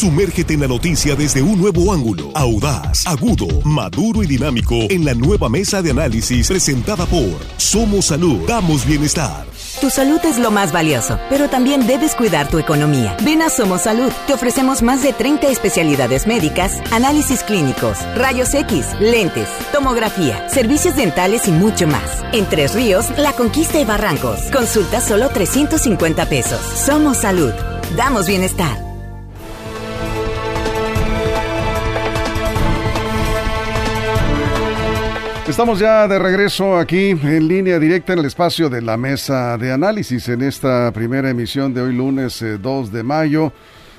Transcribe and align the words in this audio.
Sumérgete 0.00 0.54
en 0.54 0.60
la 0.60 0.66
noticia 0.66 1.14
desde 1.14 1.42
un 1.42 1.60
nuevo 1.60 1.92
ángulo, 1.92 2.30
audaz, 2.34 3.06
agudo, 3.06 3.46
maduro 3.64 4.22
y 4.22 4.26
dinámico 4.26 4.74
en 4.88 5.04
la 5.04 5.12
nueva 5.12 5.50
mesa 5.50 5.82
de 5.82 5.90
análisis 5.90 6.48
presentada 6.48 7.04
por 7.04 7.36
Somos 7.58 8.06
Salud, 8.06 8.48
damos 8.48 8.86
bienestar. 8.86 9.44
Tu 9.78 9.90
salud 9.90 10.18
es 10.24 10.38
lo 10.38 10.50
más 10.50 10.72
valioso, 10.72 11.18
pero 11.28 11.50
también 11.50 11.86
debes 11.86 12.14
cuidar 12.14 12.48
tu 12.48 12.58
economía. 12.58 13.14
Ven 13.26 13.42
a 13.42 13.50
Somos 13.50 13.82
Salud. 13.82 14.10
Te 14.26 14.32
ofrecemos 14.32 14.80
más 14.80 15.02
de 15.02 15.12
30 15.12 15.48
especialidades 15.48 16.26
médicas, 16.26 16.80
análisis 16.92 17.42
clínicos, 17.42 17.98
rayos 18.16 18.54
X, 18.54 18.86
lentes, 19.00 19.50
tomografía, 19.70 20.48
servicios 20.48 20.96
dentales 20.96 21.46
y 21.46 21.50
mucho 21.50 21.86
más. 21.86 22.24
En 22.32 22.46
Tres 22.46 22.74
Ríos, 22.74 23.04
La 23.18 23.34
Conquista 23.34 23.78
y 23.78 23.84
Barrancos. 23.84 24.40
Consulta 24.50 25.02
solo 25.02 25.28
350 25.28 26.24
pesos. 26.24 26.60
Somos 26.86 27.18
Salud. 27.18 27.52
Damos 27.98 28.26
bienestar. 28.26 28.89
Estamos 35.50 35.80
ya 35.80 36.06
de 36.06 36.16
regreso 36.20 36.78
aquí 36.78 37.10
en 37.10 37.48
línea 37.48 37.80
directa 37.80 38.12
en 38.12 38.20
el 38.20 38.24
espacio 38.26 38.70
de 38.70 38.80
la 38.80 38.96
mesa 38.96 39.58
de 39.58 39.72
análisis 39.72 40.28
en 40.28 40.42
esta 40.42 40.92
primera 40.92 41.28
emisión 41.28 41.74
de 41.74 41.82
hoy 41.82 41.92
lunes 41.92 42.40
2 42.40 42.88
eh, 42.88 42.90
de 42.92 43.02
mayo 43.02 43.52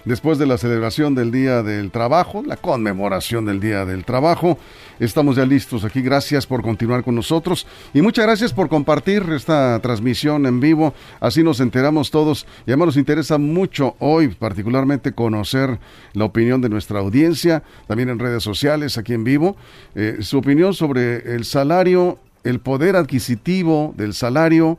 después 0.05 0.37
de 0.37 0.45
la 0.45 0.57
celebración 0.57 1.15
del 1.15 1.31
Día 1.31 1.63
del 1.63 1.91
Trabajo, 1.91 2.43
la 2.45 2.57
conmemoración 2.57 3.45
del 3.45 3.59
Día 3.59 3.85
del 3.85 4.05
Trabajo. 4.05 4.57
Estamos 4.99 5.35
ya 5.35 5.45
listos 5.45 5.83
aquí. 5.83 6.01
Gracias 6.01 6.45
por 6.45 6.61
continuar 6.61 7.03
con 7.03 7.15
nosotros 7.15 7.65
y 7.93 8.01
muchas 8.01 8.25
gracias 8.25 8.53
por 8.53 8.69
compartir 8.69 9.23
esta 9.35 9.79
transmisión 9.79 10.45
en 10.45 10.59
vivo. 10.59 10.93
Así 11.19 11.43
nos 11.43 11.59
enteramos 11.59 12.11
todos 12.11 12.45
y 12.65 12.71
además 12.71 12.87
nos 12.87 12.97
interesa 12.97 13.37
mucho 13.37 13.95
hoy 13.99 14.29
particularmente 14.29 15.13
conocer 15.13 15.79
la 16.13 16.25
opinión 16.25 16.61
de 16.61 16.69
nuestra 16.69 16.99
audiencia, 16.99 17.63
también 17.87 18.09
en 18.09 18.19
redes 18.19 18.43
sociales, 18.43 18.97
aquí 18.97 19.13
en 19.13 19.23
vivo, 19.23 19.55
eh, 19.95 20.17
su 20.21 20.37
opinión 20.37 20.73
sobre 20.73 21.35
el 21.35 21.45
salario, 21.45 22.19
el 22.43 22.59
poder 22.59 22.95
adquisitivo 22.95 23.93
del 23.97 24.13
salario 24.13 24.77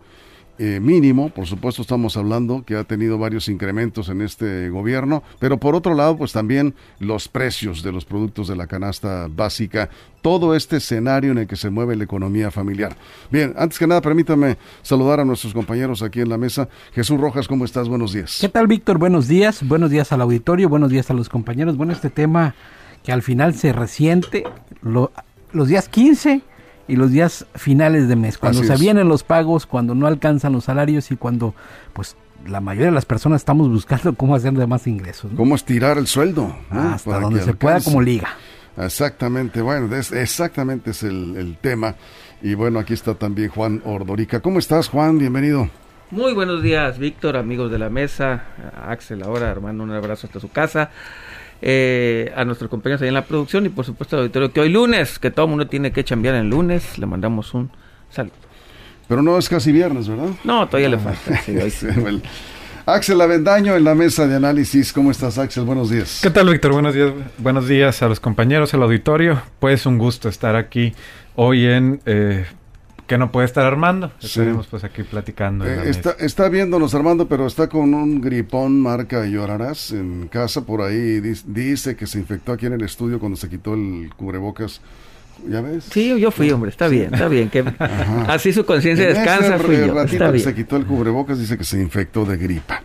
eh, 0.58 0.81
mínimo, 0.81 1.31
por 1.31 1.47
supuesto 1.47 1.81
estamos 1.81 2.17
hablando 2.17 2.62
que 2.64 2.77
ha 2.77 2.84
tenido 2.84 3.17
varios 3.17 3.48
incrementos 3.48 4.11
en 4.11 4.20
este 4.20 4.69
gobierno, 4.69 5.22
pero 5.39 5.58
por 5.58 5.75
otro 5.75 5.95
lado, 5.95 6.17
pues 6.19 6.33
también 6.33 6.75
los 6.98 7.27
precios 7.27 7.83
de 7.83 7.91
los 7.91 8.05
productos 8.05 8.48
de 8.48 8.56
la 8.56 8.67
canasta 8.67 9.28
básica, 9.30 9.89
todo 10.20 10.55
este 10.55 10.77
escenario 10.77 11.33
en 11.33 11.39
el 11.39 11.47
que 11.47 11.56
se 11.56 11.70
mueve 11.70 11.97
la 11.97 12.05
economía 12.05 12.50
familiar. 12.50 12.95
Bien, 13.30 13.55
antes 13.56 13.78
que 13.78 13.86
nada, 13.86 14.03
permítame 14.03 14.58
saludar 14.83 15.20
a 15.20 15.25
nuestros 15.25 15.55
compañeros 15.55 16.03
aquí 16.03 16.20
en 16.20 16.28
la 16.28 16.36
mesa. 16.36 16.69
Jesús 16.92 17.19
Rojas, 17.19 17.48
¿cómo 17.48 17.64
estás? 17.64 17.89
Buenos 17.89 18.12
días. 18.12 18.39
¿Qué 18.41 18.48
tal, 18.48 18.67
Víctor? 18.67 18.98
Buenos 18.98 19.28
días, 19.28 19.67
buenos 19.67 19.91
días 19.91 20.12
al 20.12 20.20
auditorio, 20.20 20.69
buenos 20.69 20.91
días 20.91 21.11
a 21.11 21.14
los 21.14 21.28
compañeros. 21.28 21.77
Bueno, 21.77 21.92
este 21.92 22.11
tema 22.11 22.55
que 23.03 23.11
al 23.11 23.23
final 23.23 23.55
se 23.55 23.73
resiente, 23.73 24.45
los 24.83 25.69
días 25.69 25.89
15 25.89 26.52
y 26.88 26.97
los 26.97 27.11
días 27.11 27.47
finales 27.55 28.08
de 28.08 28.16
mes, 28.16 28.38
cuando 28.38 28.62
se 28.64 28.77
vienen 28.77 29.08
los 29.08 29.22
pagos, 29.22 29.66
cuando 29.66 29.94
no 29.94 30.06
alcanzan 30.06 30.52
los 30.52 30.64
salarios 30.64 31.11
y 31.11 31.16
cuando 31.16 31.55
pues 31.92 32.16
la 32.47 32.61
mayoría 32.61 32.86
de 32.86 32.94
las 32.94 33.06
personas 33.06 33.41
estamos 33.41 33.69
buscando 33.69 34.14
cómo 34.16 34.34
hacer 34.34 34.52
de 34.52 34.66
más 34.66 34.86
ingresos. 34.86 35.30
Cómo 35.36 35.55
estirar 35.55 35.98
el 35.98 36.06
sueldo. 36.06 36.55
Hasta 36.70 37.20
donde 37.20 37.42
se 37.42 37.55
pueda 37.55 37.80
como 37.80 38.00
liga. 38.02 38.28
Exactamente, 38.77 39.61
bueno, 39.61 39.94
exactamente 39.94 40.92
es 40.92 41.02
el, 41.02 41.36
el, 41.36 41.58
tema. 41.58 41.94
Y 42.41 42.55
bueno, 42.55 42.78
aquí 42.78 42.94
está 42.94 43.14
también 43.14 43.50
Juan 43.50 43.83
Ordorica. 43.84 44.41
¿Cómo 44.41 44.58
estás, 44.58 44.89
Juan? 44.89 45.19
Bienvenido. 45.19 45.69
Muy 46.11 46.33
buenos 46.33 46.62
días, 46.62 46.98
Víctor, 46.98 47.36
amigos 47.36 47.70
de 47.70 47.78
la 47.78 47.91
mesa, 47.91 48.44
Axel 48.86 49.22
ahora, 49.22 49.50
hermano, 49.50 49.83
un 49.83 49.92
abrazo 49.92 50.27
hasta 50.27 50.41
su 50.41 50.50
casa 50.50 50.91
eh, 51.62 52.32
a 52.36 52.44
nuestros 52.44 52.68
compañeros 52.68 53.00
ahí 53.02 53.08
en 53.08 53.14
la 53.14 53.24
producción 53.24 53.64
y 53.64 53.68
por 53.68 53.84
supuesto 53.84 54.16
al 54.16 54.22
auditorio 54.22 54.52
que 54.52 54.60
hoy 54.60 54.68
lunes, 54.68 55.18
que 55.18 55.30
todo 55.30 55.46
el 55.46 55.50
mundo 55.50 55.68
tiene 55.68 55.92
que 55.92 56.02
chambear 56.02 56.34
en 56.34 56.50
lunes, 56.50 56.98
le 56.98 57.06
mandamos 57.06 57.55
un 57.55 57.70
saludo. 58.10 58.34
Pero 59.08 59.23
no 59.23 59.39
es 59.39 59.48
casi 59.48 59.72
viernes, 59.72 60.08
¿verdad? 60.08 60.30
No, 60.42 60.67
todavía 60.67 60.89
le 60.89 60.98
falta. 60.98 61.40
Axel 62.86 63.20
Avendaño 63.20 63.77
en 63.77 63.84
la 63.84 63.95
mesa 63.95 64.27
de 64.27 64.34
análisis. 64.34 64.92
¿Cómo 64.92 65.12
estás, 65.12 65.39
Axel? 65.39 65.64
Buenos 65.64 65.90
días. 65.90 66.18
¿Qué 66.20 66.30
tal, 66.30 66.48
Víctor? 66.48 66.72
Buenos 66.72 66.95
días. 66.95 67.12
Buenos 67.39 67.68
días 67.68 68.02
a 68.02 68.08
los 68.08 68.18
compañeros, 68.18 68.74
al 68.74 68.83
auditorio. 68.83 69.40
Pues 69.61 69.86
un 69.86 69.98
gusto 69.98 70.28
estar 70.28 70.56
aquí 70.56 70.92
hoy 71.36 71.67
en 71.67 72.01
eh, 72.06 72.45
que 73.12 73.18
no 73.18 73.30
puede 73.30 73.45
estar 73.45 73.67
Armando. 73.67 74.11
Estaremos 74.23 74.67
pues 74.68 74.84
aquí 74.84 75.02
platicando. 75.02 75.67
Eh, 75.67 75.90
está, 75.90 76.12
está, 76.18 76.48
viéndonos 76.48 76.95
Armando, 76.95 77.28
pero 77.28 77.46
está 77.46 77.68
con 77.68 77.92
un 77.92 78.23
gripón 78.23 78.80
marca 78.80 79.27
Llorarás 79.27 79.90
en 79.90 80.28
casa 80.28 80.64
por 80.64 80.80
ahí. 80.80 81.20
Dice, 81.20 81.95
que 81.95 82.06
se 82.06 82.18
infectó 82.18 82.52
aquí 82.52 82.64
en 82.64 82.72
el 82.72 82.83
estudio 82.83 83.20
cuando 83.20 83.36
se 83.36 83.51
quitó 83.51 83.74
el 83.74 84.11
cubrebocas. 84.17 84.80
¿Ya 85.46 85.61
ves? 85.61 85.84
Sí, 85.90 86.18
yo 86.18 86.30
fui, 86.30 86.51
hombre, 86.52 86.70
está 86.70 86.89
bien, 86.89 87.12
está 87.12 87.28
bien. 87.28 87.51
Que 87.51 87.62
así 88.28 88.51
su 88.51 88.64
conciencia 88.64 89.06
descansa. 89.06 89.58
Fui 89.58 89.77
yo. 89.77 90.39
se 90.39 90.55
quitó 90.55 90.78
el 90.78 90.86
cubrebocas, 90.86 91.39
dice 91.39 91.58
que 91.58 91.64
se 91.64 91.83
infectó 91.83 92.24
de 92.24 92.39
gripa. 92.39 92.83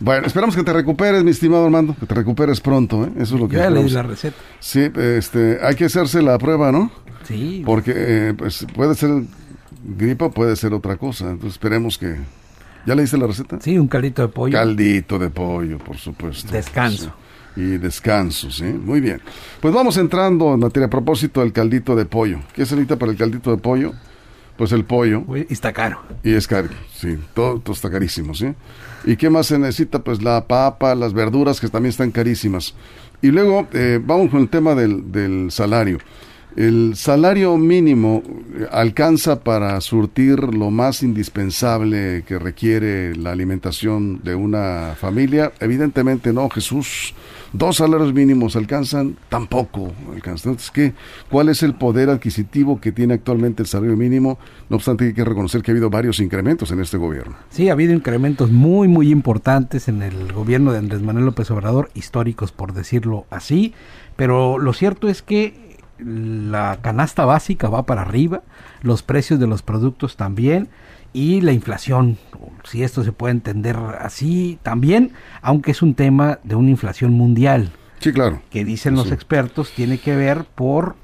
Bueno, 0.00 0.26
esperamos 0.26 0.56
que 0.56 0.64
te 0.64 0.72
recuperes, 0.72 1.22
mi 1.22 1.30
estimado 1.30 1.66
Armando, 1.66 1.94
que 1.94 2.06
te 2.06 2.16
recuperes 2.16 2.60
pronto, 2.60 3.04
¿eh? 3.04 3.10
Eso 3.20 3.36
es 3.36 3.40
lo 3.40 3.48
que 3.48 3.58
Ya 3.58 3.70
leí 3.70 3.88
la 3.90 4.02
receta. 4.02 4.38
Sí, 4.58 4.90
este, 4.96 5.58
hay 5.62 5.76
que 5.76 5.84
hacerse 5.84 6.20
la 6.20 6.36
prueba, 6.36 6.72
¿no? 6.72 6.90
Sí. 7.22 7.62
Porque 7.64 7.92
eh, 7.94 8.34
pues 8.36 8.66
puede 8.74 8.94
ser 8.96 9.10
gripa 9.84 10.30
puede 10.30 10.56
ser 10.56 10.72
otra 10.74 10.96
cosa. 10.96 11.24
Entonces 11.30 11.52
esperemos 11.52 11.98
que... 11.98 12.16
¿Ya 12.86 12.94
le 12.94 13.02
hice 13.02 13.18
la 13.18 13.26
receta? 13.26 13.58
Sí, 13.60 13.78
un 13.78 13.88
caldito 13.88 14.22
de 14.22 14.28
pollo. 14.28 14.52
Caldito 14.52 15.18
de 15.18 15.30
pollo, 15.30 15.78
por 15.78 15.96
supuesto. 15.96 16.52
Descanso. 16.52 17.12
Y 17.56 17.76
descanso, 17.76 18.50
sí. 18.50 18.64
Muy 18.64 19.00
bien. 19.00 19.20
Pues 19.60 19.74
vamos 19.74 19.96
entrando 19.96 20.54
en 20.54 20.60
materia 20.60 20.86
a 20.86 20.90
propósito 20.90 21.40
del 21.40 21.52
caldito 21.52 21.96
de 21.96 22.06
pollo. 22.06 22.40
¿Qué 22.54 22.64
se 22.64 22.74
necesita 22.76 22.96
para 22.96 23.12
el 23.12 23.18
caldito 23.18 23.50
de 23.50 23.58
pollo? 23.58 23.92
Pues 24.56 24.72
el 24.72 24.84
pollo. 24.84 25.24
y 25.34 25.52
está 25.52 25.72
caro. 25.72 26.00
Y 26.22 26.34
es 26.34 26.46
caro, 26.46 26.68
sí. 26.94 27.18
Todo, 27.34 27.60
está 27.72 27.90
carísimo, 27.90 28.34
¿sí? 28.34 28.54
¿Y 29.04 29.16
qué 29.16 29.28
más 29.30 29.46
se 29.46 29.58
necesita? 29.58 30.00
Pues 30.00 30.22
la 30.22 30.46
papa, 30.46 30.94
las 30.94 31.12
verduras 31.12 31.60
que 31.60 31.68
también 31.68 31.90
están 31.90 32.10
carísimas. 32.10 32.74
Y 33.22 33.28
luego 33.28 33.66
eh, 33.72 34.00
vamos 34.02 34.30
con 34.30 34.40
el 34.40 34.48
tema 34.48 34.74
del, 34.74 35.10
del 35.12 35.50
salario. 35.50 35.98
El 36.56 36.96
salario 36.96 37.56
mínimo 37.56 38.22
alcanza 38.72 39.44
para 39.44 39.80
surtir 39.80 40.54
lo 40.54 40.70
más 40.70 41.02
indispensable 41.02 42.24
que 42.26 42.38
requiere 42.38 43.14
la 43.14 43.30
alimentación 43.32 44.20
de 44.24 44.34
una 44.34 44.94
familia. 44.98 45.52
Evidentemente 45.60 46.32
no, 46.32 46.48
Jesús. 46.48 47.14
Dos 47.52 47.76
salarios 47.76 48.12
mínimos 48.12 48.56
alcanzan, 48.56 49.16
tampoco 49.28 49.92
alcanzan. 50.12 50.52
Entonces. 50.52 50.94
¿cuál 51.30 51.48
es 51.48 51.62
el 51.62 51.74
poder 51.74 52.10
adquisitivo 52.10 52.80
que 52.80 52.92
tiene 52.92 53.14
actualmente 53.14 53.62
el 53.62 53.68
salario 53.68 53.96
mínimo? 53.96 54.38
No 54.68 54.76
obstante, 54.76 55.06
hay 55.06 55.14
que 55.14 55.24
reconocer 55.24 55.62
que 55.62 55.70
ha 55.70 55.74
habido 55.74 55.90
varios 55.90 56.20
incrementos 56.20 56.70
en 56.72 56.80
este 56.80 56.96
gobierno. 56.96 57.36
Sí, 57.50 57.68
ha 57.68 57.72
habido 57.72 57.94
incrementos 57.94 58.50
muy, 58.50 58.88
muy 58.88 59.10
importantes 59.10 59.88
en 59.88 60.02
el 60.02 60.32
gobierno 60.32 60.72
de 60.72 60.78
Andrés 60.78 61.02
Manuel 61.02 61.26
López 61.26 61.50
Obrador, 61.50 61.90
históricos 61.94 62.52
por 62.52 62.72
decirlo 62.72 63.26
así. 63.30 63.74
Pero 64.16 64.58
lo 64.58 64.72
cierto 64.72 65.08
es 65.08 65.22
que 65.22 65.67
la 65.98 66.78
canasta 66.82 67.24
básica 67.24 67.68
va 67.68 67.84
para 67.86 68.02
arriba, 68.02 68.42
los 68.82 69.02
precios 69.02 69.40
de 69.40 69.46
los 69.46 69.62
productos 69.62 70.16
también 70.16 70.68
y 71.12 71.40
la 71.40 71.52
inflación, 71.52 72.18
si 72.64 72.82
esto 72.82 73.02
se 73.02 73.12
puede 73.12 73.32
entender 73.32 73.76
así 74.00 74.58
también, 74.62 75.12
aunque 75.42 75.70
es 75.70 75.82
un 75.82 75.94
tema 75.94 76.38
de 76.44 76.54
una 76.54 76.70
inflación 76.70 77.12
mundial. 77.12 77.72
Sí, 78.00 78.12
claro. 78.12 78.40
Que 78.50 78.64
dicen 78.64 78.94
los 78.94 79.10
expertos 79.10 79.72
tiene 79.74 79.98
que 79.98 80.14
ver 80.14 80.44
por, 80.44 80.94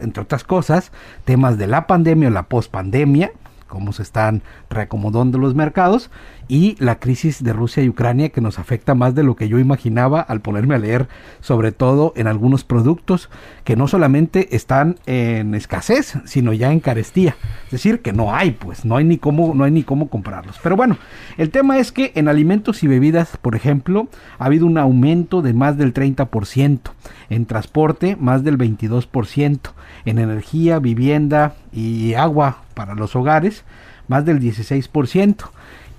entre 0.00 0.22
otras 0.22 0.44
cosas, 0.44 0.90
temas 1.24 1.58
de 1.58 1.66
la 1.66 1.86
pandemia 1.86 2.28
o 2.28 2.32
la 2.32 2.44
pospandemia, 2.44 3.32
cómo 3.68 3.92
se 3.92 4.02
están 4.02 4.42
reacomodando 4.68 5.38
los 5.38 5.54
mercados 5.54 6.10
y 6.50 6.74
la 6.80 6.98
crisis 6.98 7.44
de 7.44 7.52
Rusia 7.52 7.80
y 7.80 7.88
Ucrania 7.88 8.30
que 8.30 8.40
nos 8.40 8.58
afecta 8.58 8.96
más 8.96 9.14
de 9.14 9.22
lo 9.22 9.36
que 9.36 9.48
yo 9.48 9.60
imaginaba 9.60 10.20
al 10.20 10.40
ponerme 10.40 10.74
a 10.74 10.78
leer, 10.78 11.06
sobre 11.40 11.70
todo 11.70 12.12
en 12.16 12.26
algunos 12.26 12.64
productos 12.64 13.30
que 13.62 13.76
no 13.76 13.86
solamente 13.86 14.56
están 14.56 14.98
en 15.06 15.54
escasez, 15.54 16.14
sino 16.24 16.52
ya 16.52 16.72
en 16.72 16.80
carestía. 16.80 17.36
Es 17.66 17.70
decir, 17.70 18.02
que 18.02 18.12
no 18.12 18.34
hay, 18.34 18.50
pues, 18.50 18.84
no 18.84 18.96
hay 18.96 19.04
ni 19.04 19.16
cómo, 19.16 19.54
no 19.54 19.62
hay 19.62 19.70
ni 19.70 19.84
cómo 19.84 20.10
comprarlos. 20.10 20.58
Pero 20.60 20.74
bueno, 20.74 20.98
el 21.38 21.50
tema 21.50 21.78
es 21.78 21.92
que 21.92 22.10
en 22.16 22.26
alimentos 22.26 22.82
y 22.82 22.88
bebidas, 22.88 23.36
por 23.36 23.54
ejemplo, 23.54 24.08
ha 24.40 24.46
habido 24.46 24.66
un 24.66 24.76
aumento 24.76 25.42
de 25.42 25.54
más 25.54 25.78
del 25.78 25.94
30%, 25.94 26.80
en 27.28 27.46
transporte 27.46 28.16
más 28.16 28.42
del 28.42 28.58
22%, 28.58 29.58
en 30.04 30.18
energía, 30.18 30.80
vivienda 30.80 31.54
y 31.72 32.14
agua 32.14 32.64
para 32.74 32.96
los 32.96 33.14
hogares 33.14 33.64
más 34.08 34.24
del 34.24 34.40
16%. 34.40 35.50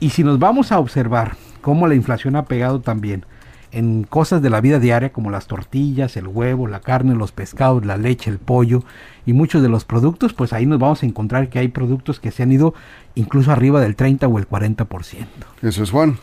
Y 0.02 0.10
si 0.10 0.24
nos 0.24 0.40
vamos 0.40 0.72
a 0.72 0.80
observar 0.80 1.38
cómo 1.62 1.88
la 1.88 1.94
inflación 1.94 2.36
ha 2.36 2.46
pegado 2.46 2.82
también 2.82 3.24
en 3.72 4.04
cosas 4.04 4.42
de 4.42 4.50
la 4.50 4.60
vida 4.60 4.80
diaria 4.80 5.14
como 5.14 5.30
las 5.30 5.46
tortillas, 5.46 6.18
el 6.18 6.28
huevo, 6.28 6.68
la 6.68 6.82
carne, 6.82 7.14
los 7.14 7.32
pescados, 7.32 7.86
la 7.86 7.98
leche, 7.98 8.32
el 8.32 8.40
pollo 8.40 8.84
y 9.28 9.34
muchos 9.34 9.62
de 9.62 9.70
los 9.70 9.86
productos, 9.86 10.34
pues 10.34 10.54
ahí 10.54 10.66
nos 10.66 10.80
vamos 10.80 11.04
a 11.04 11.06
encontrar 11.06 11.50
que 11.50 11.60
hay 11.60 11.68
productos 11.68 12.20
que 12.20 12.32
se 12.32 12.42
han 12.42 12.52
ido 12.52 12.74
incluso 13.14 13.52
arriba 13.52 13.80
del 13.80 13.96
30 13.96 14.28
o 14.28 14.40
el 14.40 14.50
40%. 14.50 14.88
Eso 15.62 15.84
es 15.84 15.92
Juan. 15.92 16.18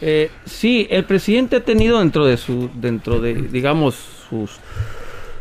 Eh, 0.00 0.30
sí, 0.46 0.86
el 0.90 1.04
presidente 1.04 1.56
ha 1.56 1.64
tenido 1.64 2.00
dentro 2.00 2.24
de 2.24 2.38
su, 2.38 2.70
dentro 2.74 3.20
de, 3.20 3.34
digamos, 3.34 3.94
sus 4.30 4.58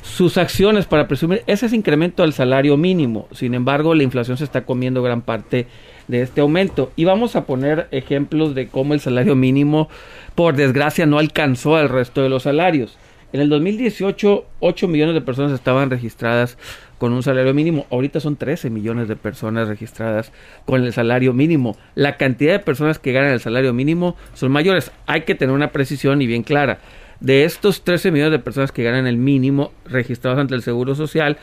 sus 0.03 0.37
acciones 0.37 0.85
para 0.85 1.07
presumir 1.07 1.43
ese 1.47 1.65
es 1.65 1.73
incremento 1.73 2.23
al 2.23 2.33
salario 2.33 2.75
mínimo. 2.75 3.29
Sin 3.31 3.53
embargo, 3.53 3.95
la 3.95 4.03
inflación 4.03 4.37
se 4.37 4.43
está 4.43 4.65
comiendo 4.65 5.01
gran 5.01 5.21
parte 5.21 5.65
de 6.07 6.21
este 6.21 6.41
aumento. 6.41 6.91
Y 6.95 7.05
vamos 7.05 7.35
a 7.35 7.45
poner 7.45 7.87
ejemplos 7.91 8.55
de 8.55 8.67
cómo 8.67 8.93
el 8.93 8.99
salario 8.99 9.35
mínimo, 9.35 9.89
por 10.35 10.55
desgracia, 10.55 11.05
no 11.05 11.19
alcanzó 11.19 11.75
al 11.75 11.89
resto 11.89 12.21
de 12.21 12.29
los 12.29 12.43
salarios. 12.43 12.97
En 13.33 13.41
el 13.41 13.49
2018, 13.49 14.45
8 14.59 14.87
millones 14.87 15.15
de 15.15 15.21
personas 15.21 15.53
estaban 15.53 15.89
registradas 15.89 16.55
con 16.99 17.13
un 17.13 17.23
salario 17.23 17.53
mínimo. 17.53 17.87
Ahorita 17.89 18.19
son 18.19 18.35
13 18.35 18.69
millones 18.69 19.07
de 19.07 19.15
personas 19.15 19.67
registradas 19.67 20.31
con 20.65 20.83
el 20.83 20.93
salario 20.93 21.33
mínimo. 21.33 21.75
La 21.95 22.17
cantidad 22.17 22.53
de 22.53 22.59
personas 22.59 22.99
que 22.99 23.11
ganan 23.11 23.33
el 23.33 23.39
salario 23.39 23.73
mínimo 23.73 24.15
son 24.35 24.51
mayores. 24.51 24.91
Hay 25.07 25.21
que 25.21 25.33
tener 25.33 25.55
una 25.55 25.71
precisión 25.71 26.21
y 26.21 26.27
bien 26.27 26.43
clara. 26.43 26.77
De 27.19 27.43
estos 27.43 27.83
13 27.83 28.11
millones 28.11 28.33
de 28.33 28.39
personas 28.39 28.71
que 28.71 28.83
ganan 28.83 29.07
el 29.07 29.17
mínimo 29.17 29.71
registrados 29.85 30.39
ante 30.39 30.53
el 30.53 30.61
Seguro 30.61 30.93
Social, 30.93 31.37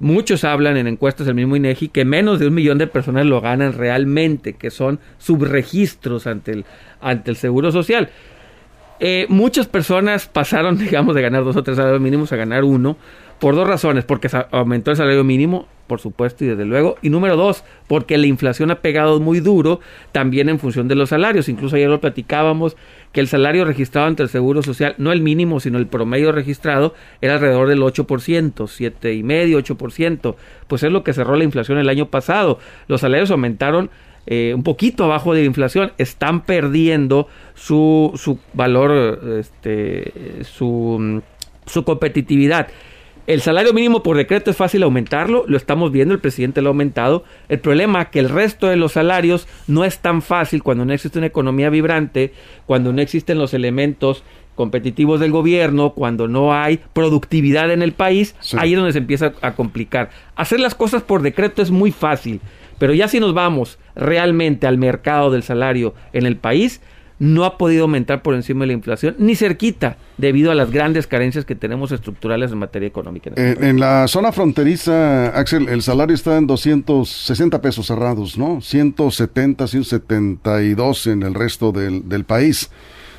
muchos 0.00 0.44
hablan 0.44 0.76
en 0.76 0.86
encuestas 0.86 1.26
del 1.26 1.34
mismo 1.34 1.56
INEGI 1.56 1.88
que 1.88 2.04
menos 2.04 2.38
de 2.38 2.48
un 2.48 2.54
millón 2.54 2.78
de 2.78 2.86
personas 2.86 3.26
lo 3.26 3.40
ganan 3.40 3.72
realmente, 3.72 4.54
que 4.54 4.70
son 4.70 5.00
subregistros 5.18 6.26
ante 6.26 6.52
el, 6.52 6.64
ante 7.00 7.30
el 7.30 7.36
Seguro 7.36 7.72
Social. 7.72 8.10
Eh, 9.00 9.26
muchas 9.28 9.66
personas 9.66 10.26
pasaron, 10.26 10.78
digamos, 10.78 11.14
de 11.14 11.22
ganar 11.22 11.44
dos 11.44 11.56
o 11.56 11.62
tres 11.62 11.76
salarios 11.76 12.00
mínimos 12.00 12.32
a 12.32 12.36
ganar 12.36 12.64
uno 12.64 12.96
por 13.44 13.56
dos 13.56 13.68
razones, 13.68 14.06
porque 14.06 14.30
aumentó 14.52 14.90
el 14.90 14.96
salario 14.96 15.22
mínimo, 15.22 15.68
por 15.86 16.00
supuesto, 16.00 16.46
y 16.46 16.48
desde 16.48 16.64
luego, 16.64 16.96
y 17.02 17.10
número 17.10 17.36
dos, 17.36 17.62
porque 17.86 18.16
la 18.16 18.26
inflación 18.26 18.70
ha 18.70 18.76
pegado 18.76 19.20
muy 19.20 19.40
duro 19.40 19.80
también 20.12 20.48
en 20.48 20.58
función 20.58 20.88
de 20.88 20.94
los 20.94 21.10
salarios. 21.10 21.50
Incluso 21.50 21.76
ayer 21.76 21.90
lo 21.90 22.00
platicábamos 22.00 22.74
que 23.12 23.20
el 23.20 23.28
salario 23.28 23.66
registrado 23.66 24.06
ante 24.06 24.22
el 24.22 24.30
Seguro 24.30 24.62
Social, 24.62 24.94
no 24.96 25.12
el 25.12 25.20
mínimo, 25.20 25.60
sino 25.60 25.76
el 25.76 25.86
promedio 25.86 26.32
registrado, 26.32 26.94
era 27.20 27.34
alrededor 27.34 27.68
del 27.68 27.82
8%, 27.82 28.06
7,5%, 28.06 29.76
8%, 29.76 30.36
pues 30.66 30.82
es 30.82 30.90
lo 30.90 31.04
que 31.04 31.12
cerró 31.12 31.36
la 31.36 31.44
inflación 31.44 31.76
el 31.76 31.90
año 31.90 32.08
pasado. 32.08 32.58
Los 32.88 33.02
salarios 33.02 33.30
aumentaron 33.30 33.90
eh, 34.26 34.54
un 34.54 34.62
poquito 34.62 35.04
abajo 35.04 35.34
de 35.34 35.40
la 35.40 35.46
inflación, 35.48 35.92
están 35.98 36.46
perdiendo 36.46 37.28
su, 37.52 38.10
su 38.16 38.38
valor, 38.54 39.20
este, 39.38 40.44
su, 40.44 41.20
su 41.66 41.84
competitividad. 41.84 42.68
El 43.26 43.40
salario 43.40 43.72
mínimo 43.72 44.02
por 44.02 44.18
decreto 44.18 44.50
es 44.50 44.56
fácil 44.58 44.82
aumentarlo, 44.82 45.44
lo 45.46 45.56
estamos 45.56 45.90
viendo, 45.90 46.12
el 46.12 46.20
presidente 46.20 46.60
lo 46.60 46.68
ha 46.68 46.72
aumentado. 46.72 47.24
El 47.48 47.58
problema 47.58 48.02
es 48.02 48.08
que 48.08 48.18
el 48.18 48.28
resto 48.28 48.66
de 48.66 48.76
los 48.76 48.92
salarios 48.92 49.48
no 49.66 49.86
es 49.86 50.00
tan 50.00 50.20
fácil 50.20 50.62
cuando 50.62 50.84
no 50.84 50.92
existe 50.92 51.18
una 51.18 51.28
economía 51.28 51.70
vibrante, 51.70 52.34
cuando 52.66 52.92
no 52.92 53.00
existen 53.00 53.38
los 53.38 53.54
elementos 53.54 54.24
competitivos 54.54 55.20
del 55.20 55.32
gobierno, 55.32 55.94
cuando 55.94 56.28
no 56.28 56.52
hay 56.52 56.80
productividad 56.92 57.70
en 57.70 57.80
el 57.80 57.92
país, 57.92 58.34
ahí 58.58 58.72
es 58.74 58.76
donde 58.76 58.92
se 58.92 58.98
empieza 58.98 59.32
a 59.40 59.54
complicar. 59.54 60.10
Hacer 60.36 60.60
las 60.60 60.74
cosas 60.74 61.02
por 61.02 61.22
decreto 61.22 61.62
es 61.62 61.70
muy 61.70 61.92
fácil, 61.92 62.42
pero 62.78 62.92
ya 62.92 63.08
si 63.08 63.20
nos 63.20 63.32
vamos 63.32 63.78
realmente 63.96 64.66
al 64.66 64.76
mercado 64.76 65.30
del 65.30 65.42
salario 65.42 65.94
en 66.12 66.26
el 66.26 66.36
país, 66.36 66.82
no 67.18 67.44
ha 67.44 67.58
podido 67.58 67.82
aumentar 67.82 68.22
por 68.22 68.34
encima 68.34 68.60
de 68.60 68.68
la 68.68 68.72
inflación, 68.72 69.14
ni 69.18 69.36
cerquita, 69.36 69.96
debido 70.18 70.50
a 70.50 70.54
las 70.54 70.70
grandes 70.70 71.06
carencias 71.06 71.44
que 71.44 71.54
tenemos 71.54 71.92
estructurales 71.92 72.52
en 72.52 72.58
materia 72.58 72.88
económica. 72.88 73.30
En, 73.36 73.48
este 73.48 73.68
en 73.68 73.80
la 73.80 74.08
zona 74.08 74.32
fronteriza, 74.32 75.28
Axel, 75.28 75.68
el 75.68 75.82
salario 75.82 76.14
está 76.14 76.36
en 76.36 76.46
260 76.46 77.60
pesos 77.60 77.86
cerrados, 77.86 78.36
¿no? 78.36 78.60
170, 78.60 79.66
172 79.66 81.06
en 81.06 81.22
el 81.22 81.34
resto 81.34 81.72
del, 81.72 82.08
del 82.08 82.24
país 82.24 82.70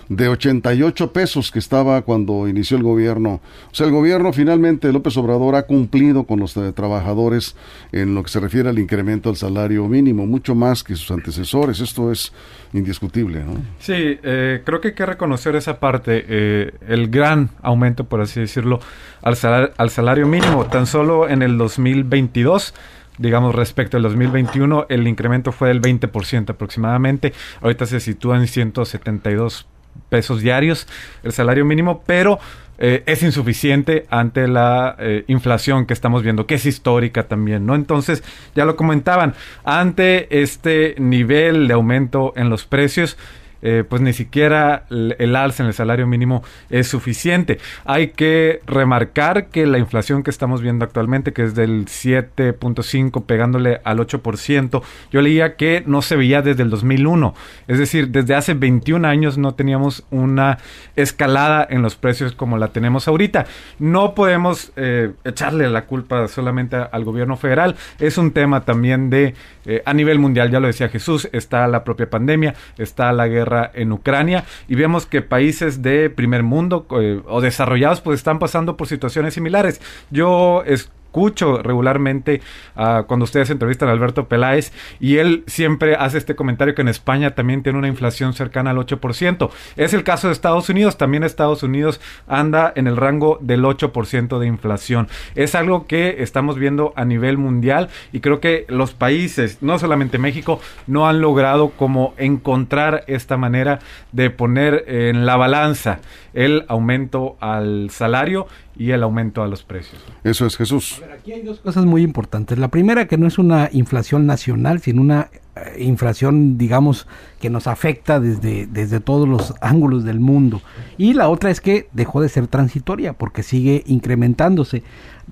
de 0.09 0.27
88 0.29 1.11
pesos 1.11 1.51
que 1.51 1.59
estaba 1.59 2.01
cuando 2.03 2.47
inició 2.47 2.77
el 2.77 2.83
gobierno. 2.83 3.41
O 3.71 3.75
sea, 3.75 3.87
el 3.87 3.91
gobierno 3.91 4.31
finalmente, 4.33 4.91
López 4.91 5.17
Obrador, 5.17 5.55
ha 5.55 5.63
cumplido 5.63 6.25
con 6.25 6.39
los 6.39 6.55
eh, 6.57 6.71
trabajadores 6.73 7.55
en 7.91 8.13
lo 8.13 8.23
que 8.23 8.29
se 8.29 8.39
refiere 8.39 8.69
al 8.69 8.79
incremento 8.79 9.29
del 9.29 9.37
salario 9.37 9.87
mínimo, 9.87 10.25
mucho 10.25 10.55
más 10.55 10.83
que 10.83 10.95
sus 10.95 11.09
antecesores. 11.11 11.79
Esto 11.79 12.11
es 12.11 12.31
indiscutible. 12.73 13.43
¿no? 13.43 13.53
Sí, 13.79 14.19
eh, 14.23 14.61
creo 14.63 14.81
que 14.81 14.89
hay 14.89 14.95
que 14.95 15.05
reconocer 15.05 15.55
esa 15.55 15.79
parte, 15.79 16.25
eh, 16.27 16.71
el 16.87 17.09
gran 17.09 17.49
aumento, 17.61 18.05
por 18.05 18.21
así 18.21 18.39
decirlo, 18.39 18.79
al 19.21 19.35
al 19.77 19.89
salario 19.89 20.27
mínimo. 20.27 20.65
Tan 20.65 20.85
solo 20.87 21.27
en 21.29 21.41
el 21.41 21.57
2022 21.57 22.73
digamos, 23.17 23.55
respecto 23.55 23.95
al 23.97 24.03
2021, 24.03 24.87
el 24.89 25.07
incremento 25.07 25.53
fue 25.53 25.69
del 25.69 25.81
20% 25.81 26.49
aproximadamente. 26.49 27.31
Ahorita 27.61 27.85
se 27.85 28.01
sitúa 28.01 28.35
en 28.37 28.47
172 28.47 29.67
pesos 30.09 30.41
diarios 30.41 30.87
el 31.23 31.31
salario 31.31 31.65
mínimo, 31.65 32.03
pero 32.05 32.39
eh, 32.77 33.03
es 33.05 33.23
insuficiente 33.23 34.05
ante 34.09 34.47
la 34.47 34.95
eh, 34.99 35.23
inflación 35.27 35.85
que 35.85 35.93
estamos 35.93 36.23
viendo, 36.23 36.45
que 36.45 36.55
es 36.55 36.65
histórica 36.65 37.27
también, 37.27 37.65
¿no? 37.65 37.73
Entonces, 37.75 38.23
ya 38.53 38.65
lo 38.65 38.75
comentaban, 38.75 39.33
ante 39.63 40.41
este 40.41 40.95
nivel 40.97 41.67
de 41.67 41.73
aumento 41.73 42.33
en 42.35 42.49
los 42.49 42.65
precios, 42.65 43.17
eh, 43.67 43.83
pues 43.83 43.99
ni 43.99 44.13
siquiera 44.13 44.85
el 44.91 45.35
alza 45.35 45.63
en 45.63 45.67
el 45.67 45.73
salario 45.73 46.05
mínimo 46.05 46.43
es 46.69 46.87
suficiente. 46.87 47.57
Hay 47.83 48.09
que 48.09 48.61
remarcar 48.67 49.47
que 49.47 49.65
la 49.65 49.79
inflación 49.79 50.21
que 50.21 50.29
estamos 50.29 50.61
viendo 50.61 50.85
actualmente, 50.85 51.33
que 51.33 51.41
es 51.41 51.55
del 51.55 51.85
7.5 51.87 53.25
pegándole 53.25 53.81
al 53.83 53.97
8%, 53.97 54.83
yo 55.11 55.19
leía 55.19 55.55
que 55.55 55.83
no 55.87 56.03
se 56.03 56.15
veía 56.15 56.43
desde 56.43 56.61
el 56.61 56.69
2001. 56.69 57.33
Es 57.67 57.79
decir, 57.79 58.09
desde 58.09 58.35
hace 58.35 58.53
21 58.53 59.07
años 59.07 59.39
no 59.39 59.55
teníamos 59.55 60.05
una 60.11 60.59
escalada 60.95 61.65
en 61.67 61.81
los 61.81 61.95
precios 61.95 62.33
como 62.33 62.59
la 62.59 62.67
tenemos 62.67 63.07
ahorita. 63.07 63.47
No 63.79 64.13
podemos 64.13 64.73
eh, 64.75 65.11
echarle 65.23 65.67
la 65.71 65.85
culpa 65.85 66.27
solamente 66.27 66.75
al 66.75 67.03
gobierno 67.03 67.35
federal. 67.35 67.75
Es 67.97 68.19
un 68.19 68.29
tema 68.29 68.63
también 68.63 69.09
de, 69.09 69.33
eh, 69.65 69.81
a 69.87 69.93
nivel 69.95 70.19
mundial, 70.19 70.51
ya 70.51 70.59
lo 70.59 70.67
decía 70.67 70.87
Jesús, 70.87 71.27
está 71.31 71.67
la 71.67 71.83
propia 71.83 72.07
pandemia, 72.11 72.53
está 72.77 73.11
la 73.11 73.27
guerra 73.27 73.54
en 73.73 73.91
Ucrania 73.91 74.45
y 74.67 74.75
vemos 74.75 75.05
que 75.05 75.21
países 75.21 75.81
de 75.81 76.09
primer 76.09 76.43
mundo 76.43 76.85
eh, 76.99 77.21
o 77.27 77.41
desarrollados 77.41 78.01
pues 78.01 78.19
están 78.19 78.39
pasando 78.39 78.77
por 78.77 78.87
situaciones 78.87 79.33
similares. 79.33 79.81
Yo 80.11 80.63
es, 80.65 80.89
escucho 81.15 81.63
regularmente 81.63 82.41
uh, 82.75 83.03
cuando 83.07 83.23
ustedes 83.23 83.49
entrevistan 83.49 83.87
a 83.87 83.93
Alberto 83.93 84.27
Peláez 84.27 84.73
y 84.99 85.15
él 85.15 85.45
siempre 85.47 85.95
hace 85.95 86.17
este 86.17 86.35
comentario 86.35 86.75
que 86.75 86.81
en 86.81 86.89
España 86.89 87.35
también 87.35 87.63
tiene 87.63 87.79
una 87.79 87.87
inflación 87.87 88.33
cercana 88.33 88.71
al 88.71 88.77
8%. 88.77 89.49
Es 89.77 89.93
el 89.93 90.03
caso 90.03 90.27
de 90.27 90.33
Estados 90.33 90.67
Unidos, 90.67 90.97
también 90.97 91.23
Estados 91.23 91.63
Unidos 91.63 92.01
anda 92.27 92.73
en 92.75 92.87
el 92.87 92.97
rango 92.97 93.37
del 93.39 93.63
8% 93.63 94.39
de 94.39 94.47
inflación. 94.47 95.07
Es 95.35 95.55
algo 95.55 95.87
que 95.87 96.17
estamos 96.21 96.57
viendo 96.57 96.91
a 96.97 97.05
nivel 97.05 97.37
mundial 97.37 97.87
y 98.11 98.19
creo 98.19 98.41
que 98.41 98.65
los 98.67 98.91
países, 98.91 99.59
no 99.61 99.79
solamente 99.79 100.17
México, 100.17 100.59
no 100.85 101.07
han 101.07 101.21
logrado 101.21 101.69
como 101.69 102.13
encontrar 102.17 103.05
esta 103.07 103.37
manera 103.37 103.79
de 104.11 104.31
poner 104.31 104.83
en 104.87 105.25
la 105.25 105.37
balanza 105.37 105.99
el 106.33 106.65
aumento 106.67 107.37
al 107.39 107.89
salario 107.89 108.47
y 108.77 108.91
el 108.91 109.03
aumento 109.03 109.41
a 109.41 109.47
los 109.47 109.63
precios. 109.63 110.01
Eso 110.23 110.45
es 110.45 110.57
Jesús. 110.57 111.01
Aquí 111.13 111.31
hay 111.33 111.41
dos 111.41 111.59
cosas 111.59 111.85
muy 111.85 112.01
importantes. 112.01 112.57
La 112.57 112.69
primera 112.69 113.07
que 113.07 113.17
no 113.17 113.27
es 113.27 113.37
una 113.37 113.69
inflación 113.71 114.25
nacional, 114.25 114.79
sino 114.79 115.01
una 115.01 115.29
eh, 115.55 115.83
inflación, 115.83 116.57
digamos, 116.57 117.07
que 117.39 117.49
nos 117.49 117.67
afecta 117.67 118.19
desde, 118.19 118.67
desde 118.67 118.99
todos 118.99 119.27
los 119.27 119.53
ángulos 119.61 120.03
del 120.03 120.19
mundo. 120.19 120.61
Y 120.97 121.13
la 121.13 121.29
otra 121.29 121.49
es 121.49 121.61
que 121.61 121.87
dejó 121.93 122.21
de 122.21 122.29
ser 122.29 122.47
transitoria 122.47 123.13
porque 123.13 123.43
sigue 123.43 123.83
incrementándose. 123.85 124.83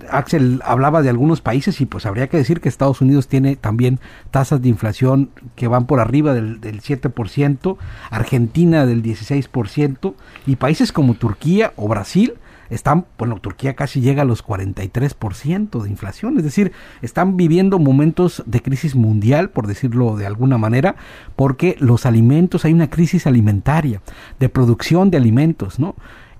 Axel 0.10 0.62
hablaba 0.65 1.01
de 1.01 1.10
algunos 1.10 1.42
países 1.42 1.80
y 1.82 1.86
pues 1.86 2.06
habría 2.06 2.27
que 2.27 2.38
decir 2.38 2.62
que 2.62 2.70
Estados 2.70 3.01
Unidos 3.01 3.27
tiene 3.27 3.56
también 3.56 4.00
tasas 4.32 4.62
de 4.62 4.70
inflación 4.70 5.30
que 5.56 5.68
van 5.68 5.86
por 5.86 6.00
arriba 6.00 6.34
del, 6.34 6.60
del 6.62 6.82
7%, 6.82 7.77
Argentina 8.10 8.86
del 8.86 9.03
16% 9.03 10.13
y 10.48 10.56
países 10.56 10.92
como 10.92 11.13
Turquía 11.13 11.74
o 11.75 11.88
Brasil 11.88 12.34
están, 12.74 13.06
bueno, 13.18 13.39
Turquía 13.39 13.75
casi 13.75 14.01
llega 14.01 14.24
a 14.24 14.25
los 14.25 14.46
43% 14.46 15.82
de 15.82 15.89
inflación, 15.89 16.38
es 16.38 16.44
decir, 16.44 16.72
están 17.01 17.38
viviendo 17.38 17.80
momentos 17.80 18.44
de 18.46 18.62
crisis 18.62 18.96
mundial, 18.96 19.50
por 19.50 19.68
decirlo 19.68 20.15
de 20.15 20.25
alguna 20.25 20.58
manera, 20.58 20.96
porque 21.36 21.75
los 21.80 22.06
alimentos, 22.06 22.65
hay 22.65 22.74
una 22.74 22.89
crisis 22.89 23.27
alimentaria, 23.27 24.01
de 24.39 24.50
producción 24.50 25.12
de 25.12 25.18
alimentos, 25.18 25.80
¿no? 25.80 25.96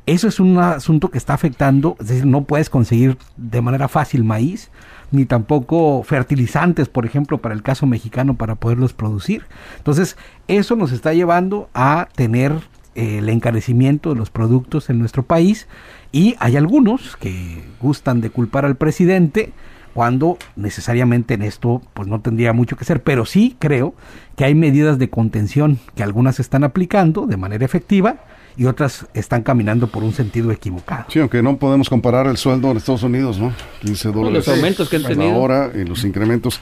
Eso 0.06 0.28
es 0.28 0.42
un 0.42 0.58
asunto 0.58 1.10
que 1.10 1.18
está 1.18 1.34
afectando, 1.34 1.96
es 2.02 2.08
decir, 2.08 2.26
no 2.26 2.44
puedes 2.44 2.70
conseguir 2.70 3.18
de 3.38 3.62
manera 3.62 3.88
fácil 3.88 4.26
maíz, 4.26 4.70
ni 5.12 5.26
tampoco 5.26 6.04
fertilizantes, 6.04 6.90
por 6.90 7.06
ejemplo, 7.06 7.38
para 7.38 7.56
el 7.56 7.64
caso 7.64 7.86
mexicano, 7.86 8.36
para 8.36 8.56
poderlos 8.56 8.94
producir. 8.94 9.46
Entonces, 9.78 10.18
eso 10.50 10.76
nos 10.76 10.92
está 10.92 11.14
llevando 11.14 11.70
a 11.74 12.10
tener 12.16 12.54
el 12.96 13.30
encarecimiento 13.30 14.10
de 14.10 14.16
los 14.16 14.30
productos 14.30 14.90
en 14.90 15.00
nuestro 15.00 15.24
país 15.24 15.68
y 16.12 16.36
hay 16.40 16.58
algunos 16.58 17.16
que 17.18 17.64
gustan 17.82 18.22
de 18.22 18.30
culpar 18.30 18.66
al 18.66 18.76
presidente 18.76 19.52
cuando 19.94 20.38
necesariamente 20.56 21.36
en 21.36 21.44
esto 21.44 21.82
pues 21.94 22.08
no 22.08 22.22
tendría 22.22 22.54
mucho 22.54 22.76
que 22.76 22.86
ser, 22.86 23.04
pero 23.04 23.26
sí 23.26 23.56
creo 23.60 23.94
que 24.36 24.46
hay 24.46 24.56
medidas 24.56 24.98
de 24.98 25.10
contención 25.10 25.80
que 25.96 26.04
algunas 26.04 26.40
están 26.40 26.64
aplicando 26.64 27.28
de 27.28 27.38
manera 27.38 27.66
efectiva 27.66 28.18
y 28.56 28.66
otras 28.66 29.08
están 29.14 29.44
caminando 29.44 29.88
por 29.88 30.04
un 30.04 30.14
sentido 30.14 30.52
equivocado. 30.52 31.06
Sí, 31.10 31.20
aunque 31.20 31.42
no 31.42 31.58
podemos 31.58 31.90
comparar 31.90 32.28
el 32.28 32.38
sueldo 32.38 32.72
en 32.72 32.78
Estados 32.78 33.04
Unidos, 33.04 33.40
¿no? 33.40 33.52
15 33.82 34.12
dólares. 34.12 34.48
Los 34.48 34.56
aumentos 34.56 34.90
que 34.90 34.98
han 34.98 35.04
tenido. 35.04 35.32
Ahora 35.32 35.72
y 35.74 35.84
los 35.86 36.04
incrementos. 36.04 36.62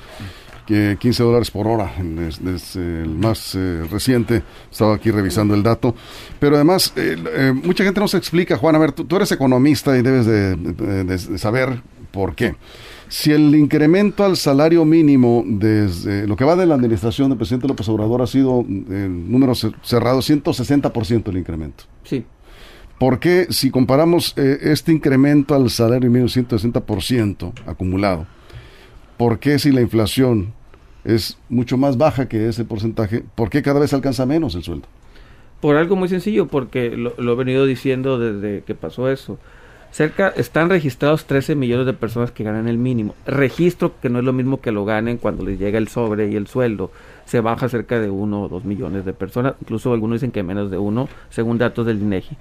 Que 0.65 0.97
15 0.99 1.23
dólares 1.23 1.51
por 1.51 1.67
hora, 1.67 1.91
es, 2.27 2.75
el 2.75 3.09
más 3.09 3.55
eh, 3.55 3.85
reciente, 3.91 4.43
estaba 4.71 4.95
aquí 4.95 5.11
revisando 5.11 5.53
el 5.55 5.63
dato, 5.63 5.95
pero 6.39 6.55
además 6.55 6.93
eh, 6.95 7.17
eh, 7.33 7.51
mucha 7.51 7.83
gente 7.83 7.99
no 7.99 8.07
se 8.07 8.17
explica, 8.17 8.57
Juan, 8.57 8.75
a 8.75 8.79
ver, 8.79 8.91
tú, 8.91 9.15
eres 9.15 9.31
economista 9.31 9.97
y 9.97 10.01
debes 10.01 10.25
de 10.27 11.37
saber 11.37 11.81
por 12.11 12.35
qué. 12.35 12.55
Si 13.11 13.31
el 13.31 13.53
incremento 13.55 14.23
al 14.23 14.37
salario 14.37 14.85
mínimo 14.85 15.43
desde 15.45 16.25
lo 16.25 16.37
que 16.37 16.45
va 16.45 16.55
de 16.55 16.65
la 16.65 16.75
administración 16.75 17.27
del 17.27 17.37
presidente 17.37 17.67
López 17.67 17.89
Obrador 17.89 18.21
ha 18.21 18.27
sido 18.27 18.61
en 18.61 19.29
números 19.29 19.67
cerrados 19.83 20.29
160% 20.29 21.27
el 21.27 21.37
incremento. 21.37 21.83
Sí. 22.05 22.23
¿Por 22.97 23.19
qué 23.19 23.47
si 23.49 23.69
comparamos 23.69 24.33
eh, 24.37 24.59
este 24.61 24.93
incremento 24.93 25.55
al 25.55 25.69
salario 25.69 26.09
mínimo 26.09 26.29
160% 26.29 27.51
acumulado? 27.65 28.27
¿Por 29.21 29.37
qué 29.37 29.59
si 29.59 29.71
la 29.71 29.81
inflación 29.81 30.51
es 31.03 31.37
mucho 31.47 31.77
más 31.77 31.95
baja 31.95 32.27
que 32.27 32.49
ese 32.49 32.65
porcentaje, 32.65 33.23
por 33.35 33.51
qué 33.51 33.61
cada 33.61 33.79
vez 33.79 33.93
alcanza 33.93 34.25
menos 34.25 34.55
el 34.55 34.63
sueldo? 34.63 34.87
Por 35.59 35.75
algo 35.75 35.95
muy 35.95 36.09
sencillo, 36.09 36.47
porque 36.47 36.89
lo 36.89 37.31
he 37.31 37.35
venido 37.35 37.67
diciendo 37.67 38.17
desde 38.17 38.63
que 38.63 38.73
pasó 38.73 39.11
eso 39.11 39.37
Cerca 39.91 40.29
están 40.29 40.69
registrados 40.69 41.25
13 41.25 41.55
millones 41.55 41.85
de 41.85 41.91
personas 41.91 42.31
que 42.31 42.45
ganan 42.45 42.69
el 42.69 42.77
mínimo. 42.77 43.13
Registro 43.25 43.99
que 44.01 44.09
no 44.09 44.19
es 44.19 44.25
lo 44.25 44.31
mismo 44.31 44.61
que 44.61 44.71
lo 44.71 44.85
ganen 44.85 45.17
cuando 45.17 45.43
les 45.43 45.59
llega 45.59 45.77
el 45.77 45.89
sobre 45.89 46.29
y 46.31 46.37
el 46.37 46.47
sueldo. 46.47 46.91
Se 47.25 47.41
baja 47.41 47.67
cerca 47.67 47.99
de 47.99 48.09
1 48.09 48.41
o 48.41 48.47
2 48.47 48.63
millones 48.63 49.03
de 49.03 49.11
personas. 49.11 49.55
Incluso 49.59 49.91
algunos 49.91 50.15
dicen 50.15 50.31
que 50.31 50.43
menos 50.43 50.71
de 50.71 50.77
uno, 50.77 51.09
según 51.29 51.57
datos 51.57 51.85
del 51.85 52.01
INEGI. 52.01 52.37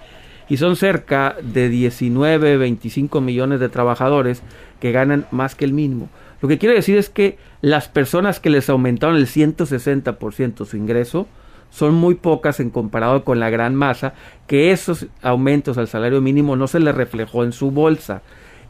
Y 0.48 0.58
son 0.58 0.76
cerca 0.76 1.36
de 1.42 1.68
19, 1.68 2.56
25 2.56 3.20
millones 3.20 3.58
de 3.58 3.68
trabajadores 3.68 4.42
que 4.78 4.92
ganan 4.92 5.26
más 5.32 5.56
que 5.56 5.64
el 5.64 5.72
mínimo. 5.72 6.08
Lo 6.40 6.48
que 6.48 6.58
quiero 6.58 6.74
decir 6.74 6.96
es 6.96 7.10
que 7.10 7.38
las 7.60 7.88
personas 7.88 8.40
que 8.40 8.50
les 8.50 8.68
aumentaron 8.68 9.16
el 9.16 9.26
160% 9.26 10.64
su 10.64 10.76
ingreso, 10.76 11.26
son 11.70 11.94
muy 11.94 12.16
pocas 12.16 12.60
en 12.60 12.70
comparado 12.70 13.24
con 13.24 13.40
la 13.40 13.50
gran 13.50 13.74
masa, 13.74 14.14
que 14.46 14.72
esos 14.72 15.06
aumentos 15.22 15.78
al 15.78 15.88
salario 15.88 16.20
mínimo 16.20 16.56
no 16.56 16.66
se 16.66 16.80
les 16.80 16.94
reflejó 16.94 17.44
en 17.44 17.52
su 17.52 17.70
bolsa. 17.70 18.22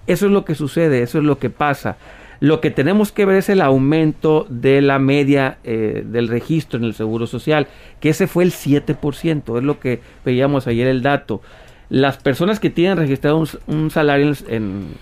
Eso 0.07 0.27
es 0.27 0.33
lo 0.33 0.45
que 0.45 0.55
sucede, 0.55 1.03
eso 1.03 1.19
es 1.19 1.25
lo 1.25 1.39
que 1.39 1.50
pasa. 1.50 1.97
Lo 2.41 2.61
que 2.61 2.71
tenemos 2.71 3.12
que 3.12 3.27
ver 3.27 3.37
es 3.37 3.49
el 3.50 3.61
aumento 3.61 4.47
de 4.49 4.81
la 4.81 4.99
media 4.99 5.59
eh, 5.62 6.05
del 6.07 6.29
registro 6.29 6.79
en 6.79 6.85
el 6.85 6.95
Seguro 6.95 7.27
Social, 7.27 7.67
que 8.00 8.11
ese 8.11 8.27
fue 8.27 8.45
el 8.45 8.53
7%, 8.53 9.59
es 9.59 9.65
lo 9.65 9.79
que 9.79 10.00
veíamos 10.25 10.67
ayer 10.67 10.87
el 10.87 11.03
dato. 11.03 11.43
Las 11.91 12.19
personas 12.19 12.61
que 12.61 12.71
tienen 12.71 12.97
registrado 12.97 13.45
un, 13.67 13.91
salario 13.91 14.33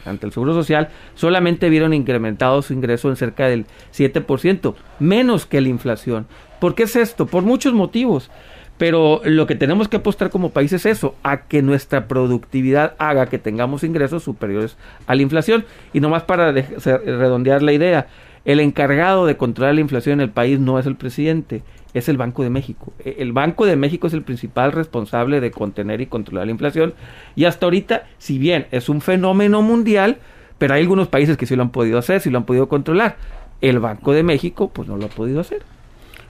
ante 0.06 0.26
el 0.26 0.32
Seguro 0.32 0.54
Social 0.54 0.88
solamente 1.14 1.68
vieron 1.68 1.92
incrementado 1.92 2.62
su 2.62 2.72
ingreso 2.72 3.10
en 3.10 3.16
cerca 3.16 3.46
del 3.46 3.66
7%, 3.94 4.74
menos 4.98 5.44
que 5.44 5.60
la 5.60 5.68
inflación. 5.68 6.26
¿Por 6.60 6.74
qué 6.74 6.84
es 6.84 6.96
esto? 6.96 7.26
Por 7.26 7.42
muchos 7.42 7.74
motivos. 7.74 8.30
Pero 8.78 9.20
lo 9.24 9.46
que 9.46 9.56
tenemos 9.56 9.88
que 9.88 9.98
apostar 9.98 10.30
como 10.30 10.50
país 10.50 10.72
es 10.72 10.86
eso, 10.86 11.14
a 11.22 11.42
que 11.42 11.62
nuestra 11.62 12.08
productividad 12.08 12.94
haga 12.98 13.26
que 13.26 13.38
tengamos 13.38 13.82
ingresos 13.84 14.22
superiores 14.22 14.78
a 15.06 15.14
la 15.14 15.22
inflación. 15.22 15.66
Y 15.92 16.00
nomás 16.00 16.22
para 16.22 16.52
redondear 16.52 17.60
la 17.60 17.72
idea, 17.72 18.06
el 18.44 18.60
encargado 18.60 19.26
de 19.26 19.36
controlar 19.36 19.74
la 19.74 19.80
inflación 19.80 20.14
en 20.14 20.20
el 20.20 20.30
país 20.30 20.58
no 20.58 20.78
es 20.78 20.86
el 20.86 20.96
presidente, 20.96 21.62
es 21.94 22.08
el 22.08 22.16
Banco 22.16 22.42
de 22.42 22.50
México. 22.50 22.92
E, 23.04 23.16
el 23.18 23.32
Banco 23.32 23.66
de 23.66 23.76
México 23.76 24.06
es 24.06 24.12
el 24.12 24.22
principal 24.22 24.72
responsable 24.72 25.40
de 25.40 25.50
contener 25.50 26.00
y 26.00 26.06
controlar 26.06 26.46
la 26.46 26.52
inflación. 26.52 26.94
Y 27.36 27.44
hasta 27.44 27.66
ahorita, 27.66 28.04
si 28.18 28.38
bien 28.38 28.66
es 28.70 28.88
un 28.88 29.00
fenómeno 29.00 29.62
mundial, 29.62 30.18
pero 30.58 30.74
hay 30.74 30.82
algunos 30.82 31.08
países 31.08 31.36
que 31.36 31.46
sí 31.46 31.56
lo 31.56 31.62
han 31.62 31.70
podido 31.70 31.98
hacer, 31.98 32.20
sí 32.20 32.30
lo 32.30 32.38
han 32.38 32.44
podido 32.44 32.68
controlar. 32.68 33.16
El 33.60 33.78
Banco 33.80 34.12
de 34.12 34.22
México, 34.22 34.70
pues 34.72 34.88
no 34.88 34.96
lo 34.96 35.06
ha 35.06 35.10
podido 35.10 35.40
hacer. 35.40 35.62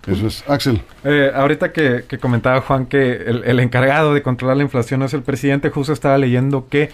Eso 0.07 0.27
es. 0.27 0.45
Axel. 0.49 0.81
Eh, 1.05 1.31
ahorita 1.35 1.73
que, 1.73 2.05
comentaba 2.21 2.61
Juan 2.63 2.87
que 2.87 3.13
el, 3.13 3.61
encargado 3.61 4.15
de 4.15 4.23
controlar 4.23 4.57
la 4.57 4.63
inflación 4.63 5.03
es 5.03 5.13
el 5.13 5.23
presidente, 5.23 5.71
justo 5.71 5.93
estaba 5.93 6.17
leyendo 6.17 6.69
que 6.69 6.91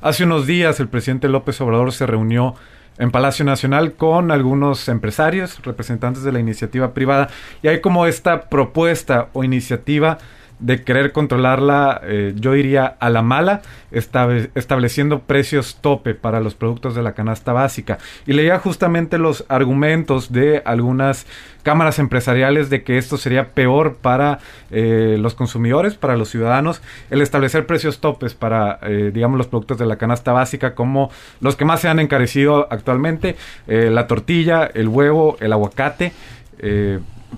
hace 0.00 0.24
unos 0.24 0.46
días 0.46 0.80
el 0.80 0.88
presidente 0.88 1.28
López 1.28 1.60
Obrador 1.60 1.92
se 1.92 2.06
reunió 2.06 2.54
en 2.98 3.10
Palacio 3.10 3.44
Nacional 3.44 3.94
con 3.94 4.30
algunos 4.30 4.88
empresarios, 4.88 5.62
representantes 5.62 6.22
de 6.22 6.32
la 6.32 6.40
iniciativa 6.40 6.94
privada, 6.94 7.28
y 7.62 7.68
hay 7.68 7.80
como 7.80 8.06
esta 8.06 8.48
propuesta 8.48 9.28
o 9.32 9.44
iniciativa 9.44 10.18
de 10.58 10.82
querer 10.82 11.12
controlarla, 11.12 12.00
eh, 12.04 12.32
yo 12.36 12.52
diría 12.52 12.96
a 12.98 13.10
la 13.10 13.22
mala, 13.22 13.62
estableciendo 13.90 15.20
precios 15.20 15.78
tope 15.80 16.14
para 16.14 16.40
los 16.40 16.54
productos 16.54 16.94
de 16.94 17.02
la 17.02 17.12
canasta 17.12 17.52
básica. 17.52 17.98
Y 18.26 18.32
leía 18.32 18.58
justamente 18.58 19.18
los 19.18 19.44
argumentos 19.48 20.32
de 20.32 20.62
algunas 20.64 21.26
cámaras 21.62 21.98
empresariales 21.98 22.70
de 22.70 22.82
que 22.82 22.96
esto 22.96 23.16
sería 23.16 23.50
peor 23.50 23.96
para 23.96 24.38
eh, 24.70 25.16
los 25.20 25.34
consumidores, 25.34 25.94
para 25.94 26.16
los 26.16 26.30
ciudadanos, 26.30 26.80
el 27.10 27.20
establecer 27.20 27.66
precios 27.66 28.00
topes 28.00 28.34
para, 28.34 28.78
eh, 28.82 29.10
digamos, 29.12 29.38
los 29.38 29.48
productos 29.48 29.78
de 29.78 29.86
la 29.86 29.96
canasta 29.96 30.32
básica, 30.32 30.74
como 30.74 31.10
los 31.40 31.56
que 31.56 31.64
más 31.64 31.80
se 31.80 31.88
han 31.88 31.98
encarecido 31.98 32.68
actualmente, 32.70 33.36
la 33.66 34.06
tortilla, 34.06 34.64
el 34.64 34.88
huevo, 34.88 35.36
el 35.40 35.52
aguacate 35.52 36.12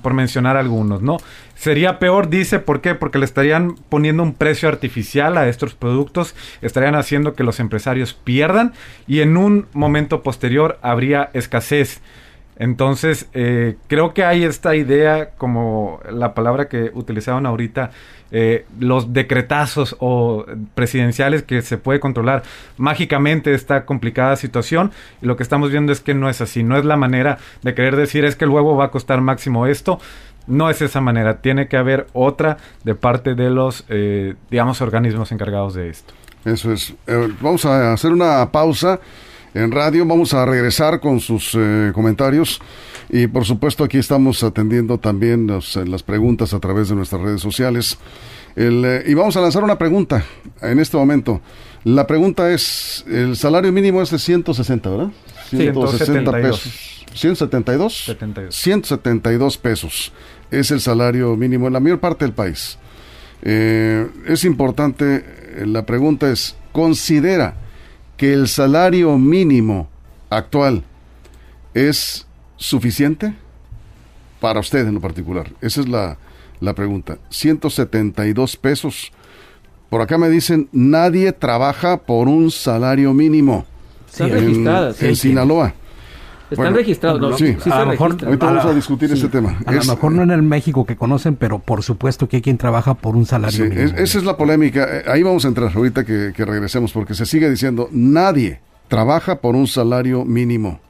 por 0.02 0.14
mencionar 0.14 0.56
algunos, 0.56 1.02
¿no? 1.02 1.18
Sería 1.58 1.98
peor, 1.98 2.30
dice, 2.30 2.60
¿por 2.60 2.80
qué? 2.80 2.94
Porque 2.94 3.18
le 3.18 3.24
estarían 3.24 3.74
poniendo 3.88 4.22
un 4.22 4.32
precio 4.32 4.68
artificial 4.68 5.36
a 5.36 5.48
estos 5.48 5.74
productos, 5.74 6.36
estarían 6.62 6.94
haciendo 6.94 7.34
que 7.34 7.42
los 7.42 7.58
empresarios 7.58 8.14
pierdan 8.14 8.74
y 9.08 9.22
en 9.22 9.36
un 9.36 9.66
momento 9.72 10.22
posterior 10.22 10.78
habría 10.82 11.30
escasez. 11.32 12.00
Entonces, 12.60 13.28
eh, 13.34 13.76
creo 13.88 14.14
que 14.14 14.24
hay 14.24 14.44
esta 14.44 14.76
idea, 14.76 15.30
como 15.30 16.00
la 16.08 16.32
palabra 16.32 16.68
que 16.68 16.92
utilizaban 16.94 17.44
ahorita, 17.44 17.90
eh, 18.30 18.66
los 18.78 19.14
decretazos 19.14 19.96
o 20.00 20.44
presidenciales 20.74 21.42
que 21.44 21.62
se 21.62 21.78
puede 21.78 21.98
controlar 21.98 22.42
mágicamente 22.76 23.54
esta 23.54 23.86
complicada 23.86 24.36
situación. 24.36 24.92
Y 25.22 25.26
lo 25.26 25.36
que 25.36 25.42
estamos 25.42 25.70
viendo 25.70 25.92
es 25.92 26.00
que 26.00 26.14
no 26.14 26.28
es 26.28 26.40
así, 26.40 26.62
no 26.62 26.76
es 26.76 26.84
la 26.84 26.96
manera 26.96 27.38
de 27.62 27.74
querer 27.74 27.96
decir 27.96 28.24
es 28.24 28.36
que 28.36 28.44
el 28.44 28.50
huevo 28.50 28.76
va 28.76 28.86
a 28.86 28.90
costar 28.90 29.20
máximo 29.20 29.66
esto. 29.66 30.00
No 30.48 30.70
es 30.70 30.82
esa 30.82 31.00
manera, 31.00 31.40
tiene 31.40 31.68
que 31.68 31.76
haber 31.76 32.06
otra 32.12 32.56
de 32.84 32.94
parte 32.94 33.34
de 33.34 33.50
los, 33.50 33.84
eh, 33.88 34.34
digamos, 34.50 34.80
organismos 34.80 35.30
encargados 35.30 35.74
de 35.74 35.90
esto. 35.90 36.14
Eso 36.44 36.72
es. 36.72 36.94
vamos 37.40 37.64
a 37.64 37.92
hacer 37.92 38.12
una 38.12 38.50
pausa 38.50 38.98
en 39.54 39.70
radio. 39.72 40.06
Vamos 40.06 40.34
a 40.34 40.44
regresar 40.46 41.00
con 41.00 41.20
sus 41.20 41.54
eh, 41.54 41.90
comentarios 41.94 42.60
y 43.08 43.26
por 43.26 43.44
supuesto 43.44 43.84
aquí 43.84 43.98
estamos 43.98 44.42
atendiendo 44.42 44.98
también 44.98 45.48
eh, 45.50 45.84
las 45.86 46.02
preguntas 46.02 46.52
a 46.54 46.60
través 46.60 46.88
de 46.88 46.94
nuestras 46.94 47.20
redes 47.22 47.40
sociales. 47.40 47.98
Eh, 48.56 49.04
y 49.06 49.14
vamos 49.14 49.36
a 49.36 49.40
lanzar 49.40 49.62
una 49.62 49.78
pregunta 49.78 50.24
en 50.62 50.78
este 50.78 50.96
momento. 50.96 51.40
La 51.84 52.06
pregunta 52.06 52.52
es, 52.52 53.04
el 53.08 53.36
salario 53.36 53.72
mínimo 53.72 54.02
es 54.02 54.10
de 54.10 54.18
160, 54.18 54.90
¿verdad? 54.90 55.10
160 55.50 56.32
pesos. 56.32 57.04
172. 57.14 58.16
172 58.50 59.58
pesos 59.58 60.12
es 60.50 60.70
el 60.70 60.80
salario 60.80 61.36
mínimo 61.36 61.66
en 61.66 61.72
la 61.72 61.80
mayor 61.80 62.00
parte 62.00 62.24
del 62.24 62.34
país. 62.34 62.78
es 63.42 64.44
importante, 64.44 65.24
la 65.64 65.86
pregunta 65.86 66.30
es, 66.30 66.56
¿considera 66.72 67.54
que 68.16 68.32
el 68.32 68.48
salario 68.48 69.16
mínimo 69.16 69.88
actual 70.30 70.82
es 71.74 72.26
suficiente 72.56 73.34
para 74.40 74.60
usted 74.60 74.86
en 74.86 74.94
lo 74.94 75.00
particular? 75.00 75.50
Esa 75.60 75.80
es 75.80 75.88
la, 75.88 76.18
la 76.60 76.74
pregunta. 76.74 77.18
172 77.30 78.56
pesos. 78.56 79.12
Por 79.90 80.00
acá 80.00 80.18
me 80.18 80.28
dicen, 80.28 80.68
nadie 80.72 81.32
trabaja 81.32 81.96
por 81.98 82.28
un 82.28 82.50
salario 82.50 83.14
mínimo. 83.14 83.66
Registradas. 84.18 85.02
En, 85.02 85.16
Sinaloa. 85.16 85.74
Están 86.50 86.74
registrados, 86.74 87.20
¿no? 87.20 87.36
Sí, 87.36 87.56
a 87.70 87.80
lo 87.80 87.86
mejor, 87.86 88.16
ahorita 88.24 88.46
vamos 88.46 88.64
a, 88.64 88.74
discutir 88.74 89.12
ese 89.12 89.28
tema. 89.28 89.58
A 89.66 89.72
lo 89.72 89.84
mejor 89.84 90.12
no 90.12 90.22
en 90.22 90.30
el 90.30 90.42
México 90.42 90.86
que 90.86 90.96
conocen, 90.96 91.36
pero 91.36 91.58
por 91.58 91.82
supuesto 91.82 92.28
que 92.28 92.36
hay 92.36 92.42
quien 92.42 92.58
trabaja 92.58 92.94
por 92.94 93.16
un 93.16 93.26
salario 93.26 93.64
mínimo. 93.64 93.98
esa 93.98 94.18
es 94.18 94.24
la 94.24 94.36
polémica. 94.36 94.86
Eh, 94.90 95.04
ahí 95.06 95.22
vamos 95.22 95.44
a 95.44 95.48
entrar 95.48 95.70
ahorita 95.74 96.04
que, 96.04 96.32
que 96.34 96.44
regresemos, 96.44 96.92
porque 96.92 97.14
se 97.14 97.26
sigue 97.26 97.50
diciendo, 97.50 97.88
nadie 97.92 98.60
trabaja 98.88 99.40
por 99.40 99.54
un 99.54 99.66
salario 99.66 100.24
mínimo. 100.24 100.80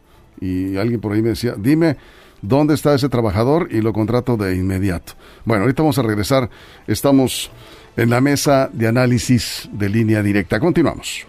Y 0.40 0.76
alguien 0.76 1.00
por 1.00 1.12
ahí 1.12 1.22
me 1.22 1.30
decía, 1.30 1.54
dime 1.56 1.96
dónde 2.42 2.74
está 2.74 2.94
ese 2.94 3.08
trabajador 3.08 3.68
y 3.70 3.80
lo 3.80 3.92
contrato 3.92 4.36
de 4.36 4.54
inmediato. 4.54 5.14
Bueno, 5.44 5.62
ahorita 5.64 5.82
vamos 5.82 5.98
a 5.98 6.02
regresar. 6.02 6.48
Estamos 6.86 7.50
en 7.96 8.10
la 8.10 8.20
mesa 8.20 8.70
de 8.72 8.86
análisis 8.86 9.68
de 9.72 9.88
línea 9.88 10.22
directa. 10.22 10.60
Continuamos. 10.60 11.27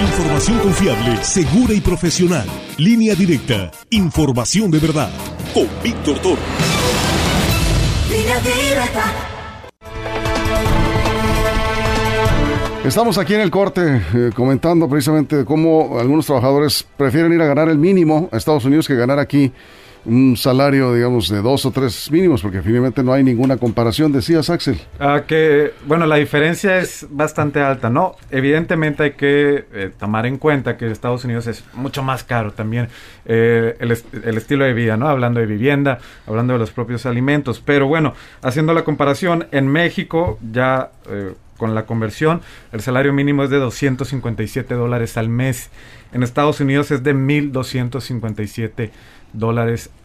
Información 0.00 0.58
confiable, 0.60 1.24
segura 1.24 1.74
y 1.74 1.80
profesional. 1.80 2.46
Línea 2.76 3.16
directa. 3.16 3.72
Información 3.90 4.70
de 4.70 4.78
verdad. 4.78 5.10
Con 5.52 5.66
Víctor 5.82 6.18
Toro. 6.20 6.40
Estamos 12.84 13.18
aquí 13.18 13.34
en 13.34 13.40
el 13.40 13.50
corte 13.50 14.02
eh, 14.14 14.30
comentando 14.34 14.88
precisamente 14.88 15.44
cómo 15.44 15.98
algunos 15.98 16.26
trabajadores 16.26 16.86
prefieren 16.96 17.32
ir 17.32 17.42
a 17.42 17.46
ganar 17.46 17.68
el 17.68 17.78
mínimo 17.78 18.28
a 18.30 18.36
Estados 18.36 18.64
Unidos 18.64 18.86
que 18.86 18.94
ganar 18.94 19.18
aquí 19.18 19.52
un 20.08 20.38
salario, 20.38 20.94
digamos, 20.94 21.28
de 21.28 21.42
dos 21.42 21.66
o 21.66 21.70
tres 21.70 22.10
mínimos, 22.10 22.40
porque 22.40 22.62
finalmente 22.62 23.02
no 23.02 23.12
hay 23.12 23.22
ninguna 23.22 23.58
comparación, 23.58 24.10
decías, 24.10 24.48
Axel. 24.48 24.80
Ah, 24.98 25.24
que, 25.26 25.74
bueno, 25.86 26.06
la 26.06 26.16
diferencia 26.16 26.78
es 26.78 27.06
bastante 27.10 27.60
alta, 27.60 27.90
¿no? 27.90 28.16
Evidentemente 28.30 29.02
hay 29.02 29.10
que 29.12 29.66
eh, 29.70 29.90
tomar 29.98 30.24
en 30.24 30.38
cuenta 30.38 30.78
que 30.78 30.90
Estados 30.90 31.24
Unidos 31.24 31.46
es 31.46 31.62
mucho 31.74 32.02
más 32.02 32.24
caro 32.24 32.52
también 32.52 32.88
eh, 33.26 33.76
el, 33.80 33.92
estilo 34.36 34.64
de 34.64 34.72
vida, 34.72 34.96
¿no? 34.96 35.08
Hablando 35.08 35.40
de 35.40 35.46
vivienda, 35.46 35.98
hablando 36.26 36.54
de 36.54 36.58
los 36.58 36.70
propios 36.70 37.04
alimentos, 37.04 37.60
pero 37.62 37.86
bueno, 37.86 38.14
haciendo 38.40 38.72
la 38.72 38.84
comparación, 38.84 39.46
en 39.52 39.68
México 39.68 40.38
ya... 40.52 40.90
Eh, 41.08 41.34
con 41.58 41.74
la 41.74 41.86
conversión, 41.86 42.40
el 42.70 42.82
salario 42.82 43.12
mínimo 43.12 43.42
es 43.42 43.50
de 43.50 43.56
257 43.56 44.74
dólares 44.74 45.16
al 45.16 45.28
mes. 45.28 45.70
En 46.12 46.22
Estados 46.22 46.60
Unidos 46.60 46.92
es 46.92 47.02
de 47.02 47.16
1.257 47.16 48.70
dólares 48.76 48.90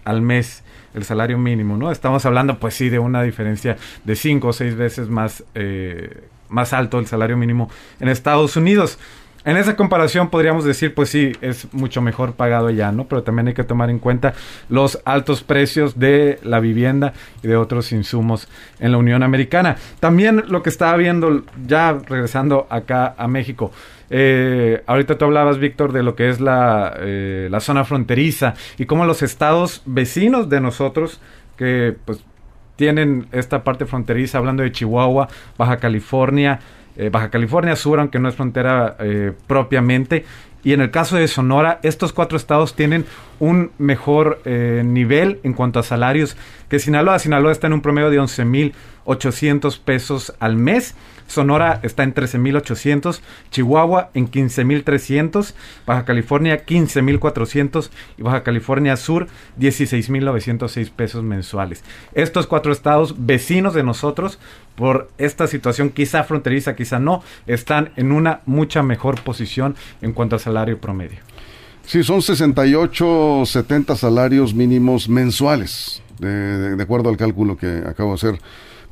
al 0.06 0.22
mes 0.22 0.64
el 0.94 1.04
salario 1.04 1.38
mínimo, 1.38 1.78
¿no? 1.78 1.92
Estamos 1.92 2.26
hablando, 2.26 2.60
pues 2.60 2.76
sí, 2.76 2.90
de 2.90 3.00
una 3.00 3.24
diferencia 3.24 3.78
de 4.04 4.16
cinco 4.16 4.50
o 4.50 4.54
seis 4.54 4.76
veces 4.76 5.10
más, 5.10 5.44
eh, 5.56 6.28
más 6.50 6.74
alto 6.74 7.00
el 7.00 7.08
salario 7.08 7.38
mínimo 7.38 7.70
en 8.00 8.10
Estados 8.10 8.56
Unidos. 8.56 9.00
En 9.46 9.58
esa 9.58 9.76
comparación 9.76 10.30
podríamos 10.30 10.64
decir, 10.64 10.94
pues 10.94 11.10
sí, 11.10 11.34
es 11.42 11.68
mucho 11.74 12.02
mejor 12.02 12.34
pagado 12.34 12.70
ya, 12.70 12.92
¿no? 12.92 13.06
Pero 13.06 13.24
también 13.24 13.50
hay 13.50 13.54
que 13.54 13.66
tomar 13.66 13.90
en 13.90 14.00
cuenta 14.00 14.34
los 14.70 15.02
altos 15.04 15.44
precios 15.44 16.00
de 16.00 16.40
la 16.44 16.62
vivienda 16.62 17.14
y 17.42 17.48
de 17.48 17.58
otros 17.58 17.92
insumos 17.92 18.48
en 18.80 18.94
la 18.94 18.98
Unión 18.98 19.22
Americana. 19.22 19.76
También 20.00 20.46
lo 20.48 20.64
que 20.64 20.70
estaba 20.70 20.96
viendo, 20.96 21.44
ya 21.68 21.94
regresando 22.08 22.68
acá 22.70 23.16
a 23.18 23.28
México, 23.28 23.72
eh, 24.10 24.82
ahorita 24.86 25.18
tú 25.18 25.26
hablabas, 25.26 25.58
Víctor, 25.58 25.92
de 25.92 26.04
lo 26.04 26.16
que 26.16 26.30
es 26.30 26.40
la, 26.40 26.94
eh, 27.00 27.48
la 27.52 27.60
zona 27.60 27.84
fronteriza 27.84 28.54
y 28.78 28.86
cómo 28.86 29.06
los 29.06 29.24
estados 29.24 29.82
vecinos 29.86 30.50
de 30.50 30.62
nosotros, 30.62 31.20
que 31.58 31.96
pues 32.06 32.24
tienen 32.76 33.28
esta 33.32 33.64
parte 33.64 33.86
fronteriza, 33.86 34.38
hablando 34.38 34.64
de 34.64 34.72
Chihuahua, 34.72 35.28
Baja 35.58 35.78
California, 35.78 36.60
eh, 36.98 37.10
Baja 37.10 37.30
California 37.30 37.76
Sur, 37.76 38.00
aunque 38.00 38.20
no 38.20 38.30
es 38.30 38.36
frontera 38.36 38.98
propiamente, 39.48 40.26
y 40.64 40.74
en 40.74 40.82
el 40.82 40.92
caso 40.92 41.18
de 41.18 41.28
Sonora, 41.28 41.80
estos 41.84 42.14
cuatro 42.14 42.38
estados 42.38 42.76
tienen 42.76 43.06
un 43.40 43.72
mejor 43.78 44.42
nivel 44.46 45.42
en 45.44 45.54
cuanto 45.54 45.80
a 45.80 45.84
salarios 45.84 46.38
que 46.74 46.80
Sinaloa. 46.80 47.20
Sinaloa 47.20 47.52
está 47.52 47.68
en 47.68 47.74
un 47.74 47.82
promedio 47.82 48.10
de 48.10 48.20
11.800 48.20 49.80
pesos 49.80 50.34
al 50.40 50.56
mes 50.56 50.96
Sonora 51.28 51.80
está 51.84 52.04
en 52.04 52.14
13.800, 52.14 53.22
Chihuahua 53.52 54.10
en 54.14 54.30
15.300, 54.30 55.54
Baja 55.86 56.06
California 56.06 56.66
15.400 56.66 57.90
y 58.18 58.24
Baja 58.24 58.44
California 58.44 58.98
Sur 58.98 59.28
16.906 59.60 60.92
pesos 60.92 61.24
mensuales. 61.24 61.84
Estos 62.14 62.48
cuatro 62.48 62.72
estados 62.72 63.26
vecinos 63.26 63.74
de 63.74 63.84
nosotros, 63.84 64.40
por 64.76 65.10
esta 65.18 65.48
situación 65.48 65.90
quizá 65.90 66.24
fronteriza, 66.24 66.76
quizá 66.76 67.00
no, 67.00 67.24
están 67.48 67.92
en 67.96 68.12
una 68.12 68.42
mucha 68.46 68.84
mejor 68.84 69.22
posición 69.22 69.76
en 70.02 70.14
cuanto 70.14 70.36
a 70.36 70.40
salario 70.40 70.80
promedio. 70.80 71.33
Sí, 71.94 72.04
son 72.04 72.24
68, 72.24 73.44
70 73.46 73.96
salarios 73.96 74.56
mínimos 74.56 75.08
mensuales, 75.08 76.02
de, 76.18 76.76
acuerdo 76.82 77.10
al 77.10 77.18
cálculo 77.18 77.56
que 77.56 77.84
acabo 77.86 78.10
de 78.10 78.16
hacer. 78.16 78.40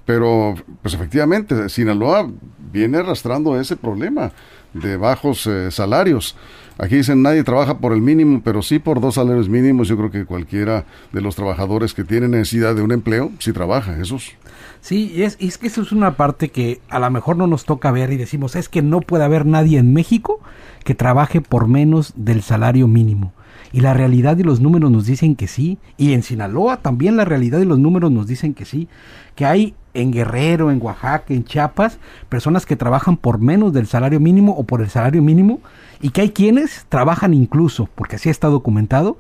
Pero, 0.06 0.54
pues 0.84 0.94
efectivamente, 0.94 1.68
Sinaloa 1.70 2.30
viene 2.72 3.00
arrastrando 3.00 3.60
ese 3.60 3.76
problema 3.76 4.32
de 4.76 4.98
bajos 4.98 5.48
eh, 5.48 5.72
salarios. 5.72 6.36
Aquí 6.78 6.98
dicen 6.98 7.24
nadie 7.24 7.44
trabaja 7.44 7.80
por 7.80 7.92
el 7.94 8.02
mínimo, 8.02 8.40
pero 8.46 8.62
sí 8.62 8.78
por 8.78 9.02
dos 9.02 9.16
salarios 9.16 9.50
mínimos. 9.50 9.88
Yo 9.88 9.98
creo 9.98 10.12
que 10.12 10.26
cualquiera 10.26 10.86
de 11.12 11.22
los 11.22 11.36
trabajadores 11.36 11.96
que 11.96 12.04
tiene 12.04 12.28
necesidad 12.28 12.76
de 12.76 12.84
un 12.84 12.92
empleo, 12.92 13.32
sí 13.40 13.52
trabaja, 13.52 13.96
Jesús. 13.96 14.34
Sí, 14.82 15.12
y 15.16 15.24
es, 15.24 15.38
es 15.40 15.58
que 15.58 15.68
eso 15.68 15.82
es 15.82 15.92
una 15.92 16.18
parte 16.18 16.50
que 16.50 16.82
a 16.90 17.00
lo 17.00 17.10
mejor 17.12 17.38
no 17.38 17.48
nos 17.48 17.66
toca 17.66 17.92
ver 17.92 18.12
y 18.12 18.18
decimos, 18.18 18.56
es 18.56 18.68
que 18.68 18.82
no 18.82 19.00
puede 19.00 19.24
haber 19.24 19.46
nadie 19.46 19.78
en 19.78 19.94
México 19.94 20.40
que 20.84 20.96
trabaje 20.96 21.40
por 21.40 21.68
menos 21.68 22.14
del 22.16 22.42
salario 22.42 22.88
mínimo. 22.88 23.32
Y 23.74 23.82
la 23.82 23.94
realidad 23.94 24.38
y 24.38 24.44
los 24.44 24.60
números 24.60 24.92
nos 24.92 25.06
dicen 25.06 25.36
que 25.36 25.48
sí. 25.48 25.78
Y 25.98 26.14
en 26.14 26.24
Sinaloa 26.24 26.78
también 26.78 27.16
la 27.16 27.26
realidad 27.26 27.60
y 27.60 27.66
los 27.66 27.80
números 27.80 28.12
nos 28.12 28.28
dicen 28.28 28.54
que 28.54 28.66
sí. 28.66 28.90
Que 29.36 29.46
hay 29.46 29.76
en 29.94 30.12
Guerrero, 30.12 30.72
en 30.72 30.82
Oaxaca, 30.82 31.34
en 31.34 31.46
Chiapas, 31.46 32.00
personas 32.30 32.66
que 32.66 32.76
trabajan 32.76 33.18
por 33.18 33.40
menos 33.40 33.74
del 33.74 33.88
salario 33.88 34.20
mínimo 34.20 34.54
o 34.54 34.64
por 34.64 34.82
el 34.82 34.90
salario 34.90 35.22
mínimo, 35.22 35.60
y 36.02 36.10
que 36.10 36.22
hay 36.22 36.30
quienes 36.32 36.86
trabajan 36.90 37.34
incluso, 37.34 37.90
porque 37.96 38.16
así 38.16 38.30
está 38.30 38.48
documentado, 38.48 39.18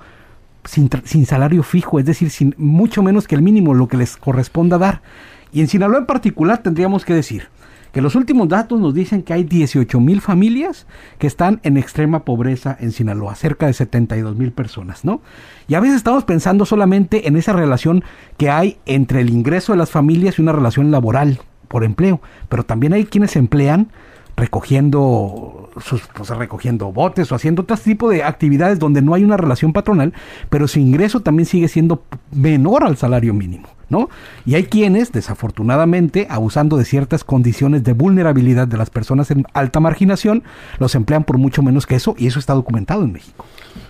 sin, 0.64 0.90
sin 1.04 1.26
salario 1.26 1.64
fijo, 1.64 2.00
es 2.00 2.06
decir, 2.06 2.30
sin 2.30 2.56
mucho 2.58 3.04
menos 3.04 3.28
que 3.28 3.36
el 3.36 3.42
mínimo, 3.42 3.74
lo 3.74 3.88
que 3.88 3.98
les 3.98 4.18
corresponda 4.18 4.78
dar. 4.78 5.02
Y 5.52 5.62
en 5.62 5.68
Sinaloa 5.68 6.00
en 6.00 6.06
particular 6.06 6.64
tendríamos 6.64 7.06
que 7.06 7.14
decir, 7.14 7.50
que 7.92 8.02
los 8.02 8.16
últimos 8.16 8.48
datos 8.48 8.80
nos 8.80 8.94
dicen 8.94 9.22
que 9.22 9.34
hay 9.34 9.44
18 9.44 10.00
mil 10.00 10.22
familias 10.22 10.88
que 11.18 11.28
están 11.28 11.60
en 11.64 11.78
extrema 11.78 12.24
pobreza 12.24 12.78
en 12.80 12.92
Sinaloa, 12.92 13.36
cerca 13.36 13.68
de 13.68 13.74
72 13.74 14.36
mil 14.36 14.52
personas, 14.52 15.04
¿no? 15.04 15.22
Y 15.68 15.76
a 15.76 15.80
veces 15.80 15.98
estamos 15.98 16.24
pensando 16.24 16.66
solamente 16.66 17.28
en 17.28 17.36
esa 17.36 17.54
relación 17.54 18.04
que 18.38 18.50
hay 18.50 18.78
entre 18.86 19.22
el 19.22 19.30
ingreso 19.30 19.74
de 19.74 19.78
las 19.78 19.92
familias 19.92 20.40
y 20.40 20.42
una 20.42 20.54
relación 20.54 20.92
laboral 20.92 21.40
por 21.68 21.84
empleo, 21.84 22.22
pero 22.50 22.64
también 22.64 22.94
hay 22.94 23.06
quienes 23.06 23.36
emplean 23.36 23.92
recogiendo 24.38 25.70
sus 25.80 26.02
pues, 26.14 26.30
recogiendo 26.30 26.92
botes 26.92 27.32
o 27.32 27.36
haciendo 27.36 27.62
otro 27.62 27.78
tipo 27.78 28.10
de 28.10 28.24
actividades 28.24 28.80
donde 28.80 29.02
no 29.02 29.14
hay 29.14 29.24
una 29.24 29.38
relación 29.38 29.74
patronal, 29.74 30.14
pero 30.50 30.68
su 30.68 30.80
ingreso 30.80 31.22
también 31.22 31.46
sigue 31.46 31.68
siendo 31.68 32.04
menor 32.32 32.84
al 32.84 32.98
salario 32.98 33.34
mínimo. 33.34 33.68
¿no? 33.90 34.10
Y 34.46 34.56
hay 34.56 34.64
quienes, 34.64 35.12
desafortunadamente, 35.12 36.26
abusando 36.30 36.78
de 36.78 36.86
ciertas 36.86 37.26
condiciones 37.26 37.84
de 37.84 37.92
vulnerabilidad 37.92 38.66
de 38.66 38.78
las 38.78 38.90
personas 38.90 39.32
en 39.32 39.46
alta 39.54 39.82
marginación, 39.82 40.44
los 40.80 40.96
emplean 40.96 41.26
por 41.26 41.38
mucho 41.38 41.62
menos 41.62 41.86
que 41.86 41.96
eso, 41.96 42.16
y 42.18 42.28
eso 42.28 42.40
está 42.40 42.54
documentado 42.54 43.04
en 43.04 43.12
México. 43.12 43.46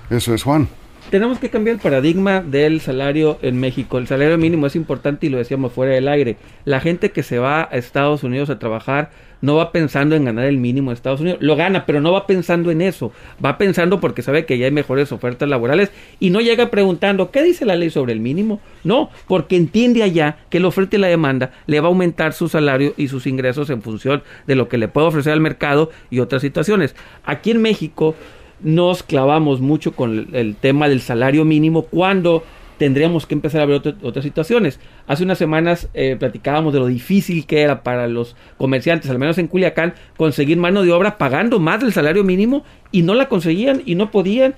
Eso 0.10 0.34
es, 0.34 0.42
Juan 0.42 0.68
tenemos 1.12 1.40
que 1.40 1.50
cambiar 1.50 1.76
el 1.76 1.82
paradigma 1.82 2.42
del 2.42 2.80
salario 2.80 3.38
en 3.42 3.60
México. 3.60 3.98
El 3.98 4.08
salario 4.08 4.38
mínimo 4.38 4.66
es 4.66 4.78
importante 4.78 5.28
y 5.28 5.30
lo 5.30 5.38
decíamos 5.38 5.74
fuera 5.74 5.94
del 5.94 6.08
aire. 6.08 6.38
La 6.64 6.80
gente 6.80 7.12
que 7.12 7.22
se 7.22 7.38
va 7.38 7.64
a 7.64 7.78
Estados 7.78 8.24
Unidos 8.24 8.50
a 8.50 8.60
trabajar 8.60 9.12
no 9.42 9.56
va 9.56 9.74
pensando 9.74 10.16
en 10.16 10.24
ganar 10.24 10.46
el 10.46 10.58
mínimo 10.58 10.92
de 10.92 10.96
Estados 10.96 11.20
Unidos. 11.20 11.40
Lo 11.42 11.58
gana, 11.58 11.86
pero 11.86 12.00
no 12.00 12.14
va 12.14 12.28
pensando 12.28 12.72
en 12.72 12.82
eso. 12.82 13.12
Va 13.44 13.58
pensando 13.58 14.00
porque 14.00 14.22
sabe 14.22 14.46
que 14.46 14.58
ya 14.58 14.68
hay 14.68 14.72
mejores 14.72 15.12
ofertas 15.12 15.50
laborales 15.50 15.92
y 16.22 16.30
no 16.30 16.40
llega 16.40 16.72
preguntando 16.72 17.30
qué 17.30 17.44
dice 17.44 17.66
la 17.66 17.76
ley 17.76 17.90
sobre 17.90 18.14
el 18.14 18.22
mínimo. 18.22 18.62
No, 18.86 19.10
porque 19.28 19.58
entiende 19.58 20.04
allá 20.04 20.38
que 20.50 20.62
la 20.62 20.70
oferta 20.70 20.96
y 20.96 21.00
la 21.00 21.08
demanda 21.08 21.52
le 21.68 21.82
va 21.82 21.88
a 21.88 21.90
aumentar 21.90 22.32
su 22.32 22.48
salario 22.48 22.94
y 22.96 23.10
sus 23.10 23.28
ingresos 23.28 23.70
en 23.70 23.82
función 23.82 24.24
de 24.48 24.56
lo 24.56 24.70
que 24.70 24.78
le 24.78 24.88
puede 24.88 25.08
ofrecer 25.08 25.34
al 25.34 25.42
mercado 25.42 25.92
y 26.10 26.20
otras 26.20 26.42
situaciones. 26.42 26.96
Aquí 27.26 27.52
en 27.52 27.62
México 27.62 28.16
nos 28.64 29.04
clavamos 29.04 29.62
mucho 29.62 29.94
con 29.94 30.30
el 30.34 30.56
tema 30.56 30.90
del 30.90 31.02
salario 31.02 31.46
mínimo 31.46 31.84
cuando 31.84 32.44
tendríamos 32.82 33.28
que 33.28 33.36
empezar 33.36 33.62
a 33.62 33.66
ver 33.68 33.96
otras 34.02 34.24
situaciones. 34.24 34.80
Hace 35.06 35.24
unas 35.24 35.38
semanas 35.38 35.88
eh, 35.94 36.16
platicábamos 36.18 36.74
de 36.74 36.80
lo 36.80 36.88
difícil 36.88 37.46
que 37.46 37.62
era 37.62 37.84
para 37.84 38.08
los 38.08 38.36
comerciantes, 38.58 39.12
al 39.12 39.20
menos 39.20 39.38
en 39.38 39.46
Culiacán, 39.46 39.94
conseguir 40.18 40.58
mano 40.58 40.82
de 40.82 40.92
obra 40.92 41.20
pagando 41.20 41.60
más 41.60 41.82
del 41.82 41.94
salario 41.94 42.24
mínimo 42.24 42.64
y 42.92 43.04
no 43.04 43.14
la 43.14 43.30
conseguían 43.30 43.84
y 43.86 43.94
no 43.94 44.10
podían. 44.10 44.56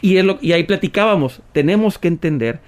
Y, 0.00 0.16
y 0.18 0.52
ahí 0.52 0.64
platicábamos, 0.64 1.42
tenemos 1.52 1.98
que 1.98 2.08
entender 2.08 2.60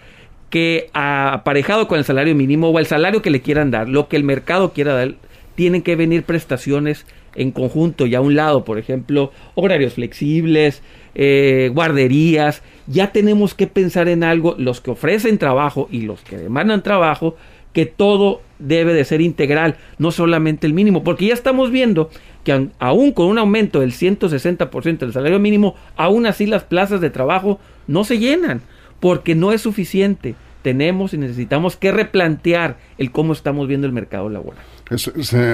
que 0.51 0.91
aparejado 0.93 1.89
con 1.89 1.99
el 1.99 2.05
salario 2.05 2.35
mínimo 2.35 2.69
o 2.69 2.79
el 2.79 2.85
salario 2.85 3.23
que 3.23 3.31
le 3.31 3.41
quieran 3.41 3.71
dar, 3.71 3.89
lo 3.89 4.09
que 4.09 4.17
el 4.17 4.25
mercado 4.25 4.75
quiera 4.75 4.93
dar, 4.93 5.15
tienen 5.55 5.81
que 5.81 5.97
venir 5.97 6.23
prestaciones 6.25 7.07
en 7.39 7.53
conjunto 7.53 8.07
y 8.07 8.15
a 8.15 8.21
un 8.21 8.35
lado, 8.35 8.65
por 8.65 8.79
ejemplo, 8.79 9.33
horarios 9.55 9.95
flexibles, 9.95 10.83
eh, 11.15 11.71
guarderías, 11.73 12.63
ya 12.87 13.13
tenemos 13.13 13.55
que 13.55 13.67
pensar 13.67 14.09
en 14.09 14.25
algo, 14.25 14.55
los 14.59 14.81
que 14.81 14.91
ofrecen 14.91 15.39
trabajo 15.39 15.89
y 15.91 16.03
los 16.03 16.21
que 16.21 16.37
demandan 16.37 16.83
trabajo, 16.83 17.37
que 17.73 17.87
todo 17.87 18.43
debe 18.59 18.93
de 18.93 19.05
ser 19.05 19.21
integral, 19.21 19.77
no 19.99 20.11
solamente 20.11 20.67
el 20.67 20.75
mínimo, 20.75 21.05
porque 21.05 21.27
ya 21.27 21.35
estamos 21.35 21.71
viendo 21.71 22.11
que 22.43 22.69
aún 22.79 23.13
con 23.13 23.27
un 23.27 23.39
aumento 23.39 23.81
del 23.81 23.93
160% 23.93 24.99
del 24.99 25.13
salario 25.13 25.39
mínimo, 25.39 25.77
aún 25.97 26.27
así 26.27 26.47
las 26.47 26.65
plazas 26.65 27.01
de 27.01 27.11
trabajo 27.11 27.61
no 27.87 28.05
se 28.05 28.19
llenan, 28.19 28.63
porque 29.01 29.35
no 29.35 29.53
es 29.53 29.63
suficiente 29.63 30.35
tenemos 30.63 31.15
y 31.15 31.19
necesitamos 31.19 31.77
que 31.77 31.93
replantear 31.93 32.77
el 32.99 33.11
cómo 33.11 33.33
estamos 33.33 33.69
viendo 33.69 33.87
el 33.87 33.93
mercado 33.93 34.29
laboral. 34.29 34.63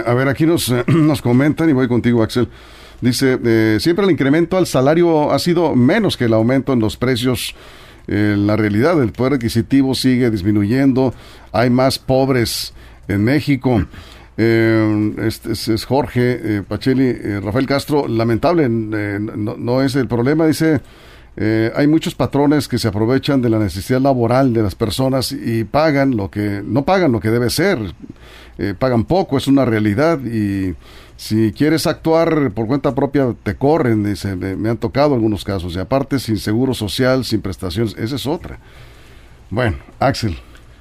A 0.06 0.14
ver, 0.14 0.28
aquí 0.28 0.46
nos, 0.46 0.72
nos 0.86 1.22
comentan, 1.22 1.68
y 1.68 1.72
voy 1.72 1.88
contigo, 1.88 2.22
Axel. 2.22 2.48
Dice, 3.00 3.38
eh, 3.44 3.78
siempre 3.80 4.04
el 4.04 4.10
incremento 4.10 4.56
al 4.56 4.66
salario 4.66 5.32
ha 5.32 5.38
sido 5.38 5.74
menos 5.74 6.16
que 6.16 6.24
el 6.24 6.32
aumento 6.32 6.72
en 6.72 6.80
los 6.80 6.96
precios. 6.96 7.54
En 8.06 8.46
la 8.46 8.56
realidad, 8.56 9.02
el 9.02 9.12
poder 9.12 9.34
adquisitivo 9.34 9.94
sigue 9.94 10.30
disminuyendo, 10.30 11.14
hay 11.52 11.70
más 11.70 11.98
pobres 11.98 12.74
en 13.08 13.24
México. 13.24 13.82
Eh, 14.36 15.14
este 15.18 15.52
es, 15.52 15.84
Jorge 15.84 16.40
eh, 16.42 16.62
Pacheli, 16.66 17.06
eh, 17.06 17.40
Rafael 17.42 17.66
Castro, 17.66 18.08
lamentable, 18.08 18.68
no, 18.68 19.56
no, 19.56 19.82
es 19.82 19.94
el 19.94 20.08
problema, 20.08 20.46
dice, 20.46 20.80
hay 21.36 21.86
muchos 21.86 22.14
patrones 22.14 22.68
que 22.68 22.78
se 22.78 22.88
aprovechan 22.88 23.42
de 23.42 23.50
la 23.50 23.58
necesidad 23.58 24.00
laboral 24.00 24.52
de 24.52 24.62
las 24.62 24.74
personas 24.74 25.32
y 25.32 25.64
pagan 25.64 26.16
lo 26.16 26.30
que, 26.30 26.62
no 26.64 26.84
pagan 26.84 27.10
lo 27.12 27.20
que 27.20 27.30
debe 27.30 27.50
ser, 27.50 27.78
pagan 28.78 29.04
poco, 29.04 29.36
es 29.36 29.48
una 29.48 29.64
realidad 29.64 30.20
y 30.24 30.74
si 31.16 31.52
quieres 31.52 31.86
actuar 31.86 32.50
por 32.52 32.66
cuenta 32.66 32.94
propia 32.94 33.34
te 33.42 33.56
corren, 33.56 34.04
dice, 34.04 34.36
me, 34.36 34.56
me 34.56 34.70
han 34.70 34.76
tocado 34.76 35.14
algunos 35.14 35.44
casos 35.44 35.74
y 35.74 35.78
aparte 35.78 36.18
sin 36.18 36.38
seguro 36.38 36.74
social, 36.74 37.24
sin 37.24 37.40
prestaciones, 37.40 37.96
esa 37.96 38.16
es 38.16 38.26
otra. 38.26 38.58
Bueno, 39.50 39.76
Axel. 40.00 40.36